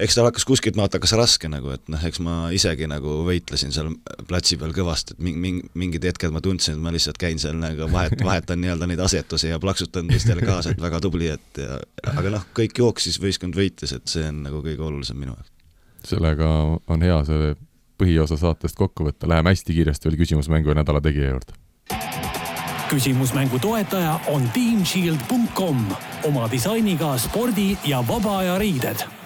[0.00, 3.74] eks tal hakkas kuskilt maalt hakkas raske nagu, et noh, eks ma isegi nagu võitlesin
[3.74, 3.90] seal
[4.30, 7.58] platsi peal kõvasti, et mingi, mingi, mingid hetked ma tundsin, et ma lihtsalt käin seal
[7.58, 11.80] nagu vahet, vahetan nii-öelda neid asetusi ja plaksutan teistele kaasa, et väga tubli, et ja
[12.14, 15.54] aga noh, kõik jooksis, võistkond võitis, et see on nagu kõige olulisem minu jaoks.
[16.08, 16.50] sellega
[16.86, 17.54] on hea see
[17.98, 21.58] põhiosa saatest kokku võtta, läheme hästi kiiresti veel küsimusmängu ja nädala tegija juurde.
[22.88, 25.82] Küsimusmängu toetaja on teamshield.com
[26.24, 29.17] oma disainiga spordi ja vaba aja riided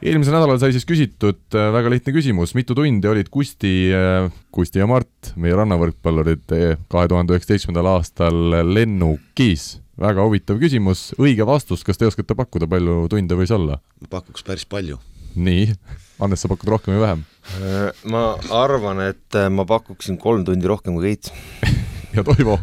[0.00, 4.80] eelmisel nädalal sai siis küsitud äh, väga lihtne küsimus, mitu tundi olid Kusti, äh, Kusti
[4.80, 8.40] ja Mart, meie rannavõrkpallurid, äh, kahe tuhande üheksateistkümnendal aastal
[8.72, 9.76] lennukis?
[10.00, 13.80] väga huvitav küsimus, õige vastus, kas te oskate pakkuda, palju tunde võis olla?
[14.12, 14.96] pakuks päris palju.
[15.36, 15.68] nii,
[16.20, 17.26] Hannes, sa pakud rohkem või vähem?
[18.12, 18.24] ma
[18.62, 21.28] arvan, et ma pakuksin kolm tundi rohkem kui Keit
[22.16, 22.56] ja Toivo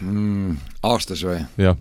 [0.00, 0.56] mm,?
[0.88, 1.42] aastas või?
[1.60, 1.76] jah,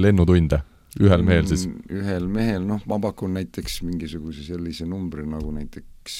[0.00, 0.64] lennutunde
[1.00, 1.66] ühel mehel siis?
[1.68, 6.18] Mm, ühel mehel, noh, ma pakun näiteks mingisuguse sellise numbri nagu näiteks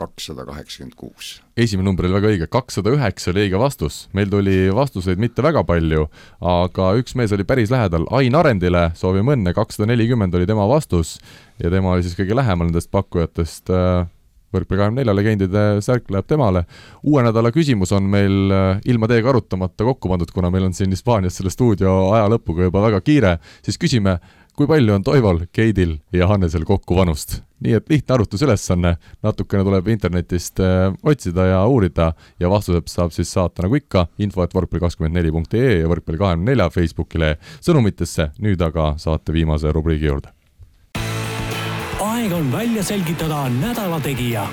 [0.00, 1.40] kakssada kaheksakümmend kuus.
[1.56, 3.98] esimene number oli väga õige, kakssada üheksa oli õige vastus.
[4.16, 6.06] meil tuli vastuseid mitte väga palju,
[6.40, 11.18] aga üks mees oli päris lähedal, Ain Arendile soovime õnne, kakssada nelikümmend oli tema vastus
[11.60, 14.06] ja tema oli siis kõige lähemal nendest pakkujatest äh,
[14.54, 16.64] võrkpalli kahekümne nelja legendide särk läheb temale.
[17.02, 20.90] uue nädala küsimus on meil äh, ilma teiega arutamata kokku pandud, kuna meil on siin
[20.90, 24.18] Hispaanias selle stuudio aja lõpuga juba väga kiire, siis küsime,
[24.56, 27.40] kui palju on Toival, Keidil ja Hannesel kokku vanust?
[27.60, 33.32] nii et lihtne arvutusülesanne, natukene tuleb internetist äh, otsida ja uurida ja vastused saab siis
[33.36, 37.34] saata nagu ikka, info et võrkpalli kakskümmend neli punkt ee ja võrkpalli kahekümne nelja Facebookile
[37.60, 40.32] sõnumitesse, nüüd aga saate viimase rubriigi juurde
[42.20, 44.44] aeg on välja selgitada nädala tegija.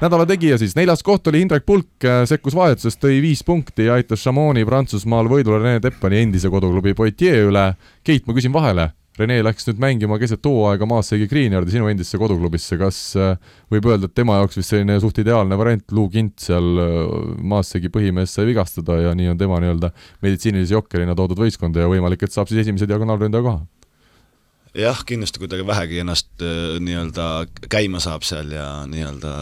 [0.00, 3.94] nädala tegija siis, neljas koht oli Indrek Pulk, äh, sekkus vahetusest, tõi viis punkti ja
[3.96, 7.70] aitas Chamonix Prantsusmaal võidule Rene Teppani endise koduklubi Poitiers üle.
[8.04, 12.76] Keit, ma küsin vahele, Rene läks nüüd mängima keset hooaega Maassegi Greenyardi sinu endisse koduklubisse,
[12.76, 13.38] kas äh,
[13.72, 17.00] võib öelda, et tema jaoks vist selline suht ideaalne variant, Lou Kint seal äh,
[17.40, 19.94] Maassegi põhimees sai vigastada ja nii on tema nii-öelda
[20.26, 23.64] meditsiinilise jokkerina toodud võistkonda ja võimalik, et saab siis esimese diagonaalründaja koha?
[24.76, 27.28] Jah, kindlasti kui ta vähegi ennast äh, nii-öelda
[27.72, 29.36] käima saab seal ja nii-öelda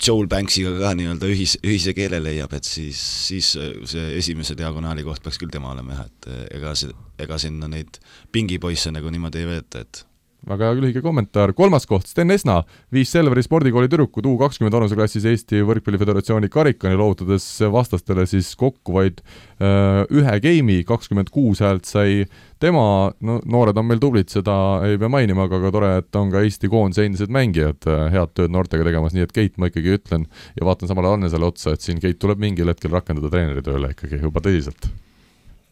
[0.00, 5.04] Joel Banksiga ka nii-öelda ühis, ühise keele leiab, et siis, siis äh, see esimese diagonaali
[5.06, 8.00] koht peaks küll tema olema jah, et äh, ega see, ega sinna neid
[8.32, 10.04] pingipoisse nagu niimoodi ei veeta, et
[10.48, 12.60] väga lühike kommentaar, kolmas koht, Sten Esna
[12.94, 19.20] viis Selveri spordikooli tüdrukud U kakskümmend vanuseklassis Eesti Võrkpalliföderatsiooni karikani, loovutades vastastele siis kokku vaid
[19.60, 22.24] öö, ühe geimi, kakskümmend kuus häält sai
[22.60, 24.54] tema, no noored on meil tublid, seda
[24.88, 28.54] ei pea mainima, aga ka tore, et on ka Eesti koondise endised mängijad head tööd
[28.54, 30.26] noortega tegemas, nii et Keit, ma ikkagi ütlen
[30.56, 34.20] ja vaatan samale Annesele otsa, et siin Keit tuleb mingil hetkel rakendada treeneri tööle ikkagi
[34.24, 34.90] juba tõsiselt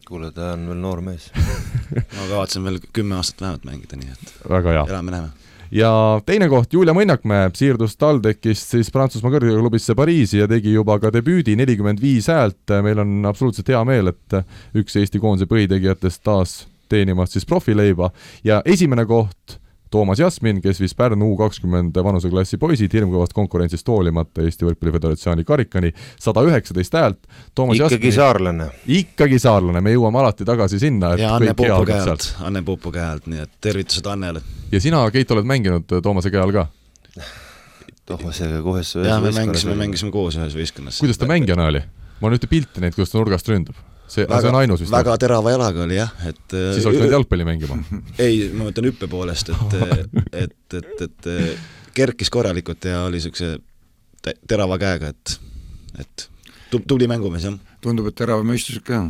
[0.09, 1.29] kuule, ta on veel noor mees.
[2.17, 4.87] Ma kavatsen veel kümme aastat vähemalt mängida, nii et väga hea.
[4.89, 5.29] elame-näeme
[5.71, 5.91] ja
[6.25, 11.53] teine koht, Julia Mõnnakmäe siirdus TalTechist siis Prantsusmaa kõrgklubisse Pariisi ja tegi juba ka debüüdi,
[11.59, 14.39] nelikümmend viis häält, meil on absoluutselt hea meel, et
[14.81, 16.55] üks Eesti koondise põhitegijatest taas
[16.89, 18.09] teenimas siis profileiba.
[18.43, 24.43] Ja esimene koht Toomas Jasmin, kes viis Pärnu U kakskümmend vanuseklassi poisid hirmkõvast konkurentsist hoolimata
[24.45, 25.89] Eesti Võrkpalli Föderatsiooni karikani,
[26.21, 27.19] sada üheksateist häält.
[27.57, 28.69] ikkagi Jasmini, saarlane.
[28.85, 31.15] ikkagi saarlane, me jõuame alati tagasi sinna.
[31.17, 34.41] ja Anne Puupu käe alt, Anne Puupu käe alt, nii et tervitused Annele.
[34.71, 36.67] ja sina, Keit, oled mänginud Toomase käe all ka?
[38.05, 39.09] Toomasega kohe ühes võistkonnas.
[39.09, 41.01] jaa, me mängisime, mängisime koos ühes võistkonnas.
[41.01, 41.81] kuidas ta mängijana oli?
[42.19, 44.93] ma olen ühte pilti näinud, kuidas ta nurgast ründab see, see on ainus vist?
[44.93, 47.79] väga terava jalaga oli jah, et siis oleks pidanud jalgpalli mängima
[48.25, 49.77] ei, ma mõtlen hüppe poolest, et
[50.45, 51.31] et, et, et
[51.99, 53.57] kerkis korralikult ja oli niisuguse
[54.47, 55.39] terava käega, et,
[55.99, 56.29] et
[56.69, 57.57] tubli mängumees, jah.
[57.81, 59.01] tundub, et terava mõistusega ka.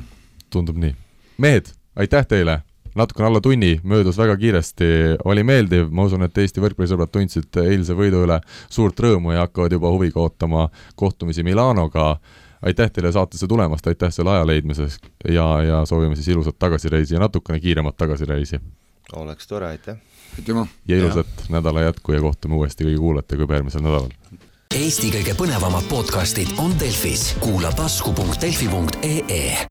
[0.54, 0.96] tundub nii.
[1.42, 2.62] mehed, aitäh teile!
[3.00, 4.86] natukene alla tunni, möödus väga kiiresti,
[5.30, 9.76] oli meeldiv, ma usun, et Eesti võrkpallisõbrad tundsid eilse võidu üle suurt rõõmu ja hakkavad
[9.78, 10.68] juba huviga ootama
[11.00, 12.16] kohtumisi Milanoga
[12.62, 15.00] aitäh teile saatesse tulemast, aitäh selle aja leidmiseks
[15.30, 18.60] ja, ja soovime siis ilusat tagasireisi ja natukene kiiremat tagasireisi.
[19.16, 19.98] oleks tore, aitäh!
[20.38, 20.68] aitüma!
[20.88, 21.46] ja ilusat ja.
[21.50, 24.12] nädala jätku ja kohtume uuesti kõigi kuulajatega juba järgmisel nädalal.
[24.76, 29.68] Eesti kõige põnevamad podcastid on Delfis, kuula tasku.delfi.ee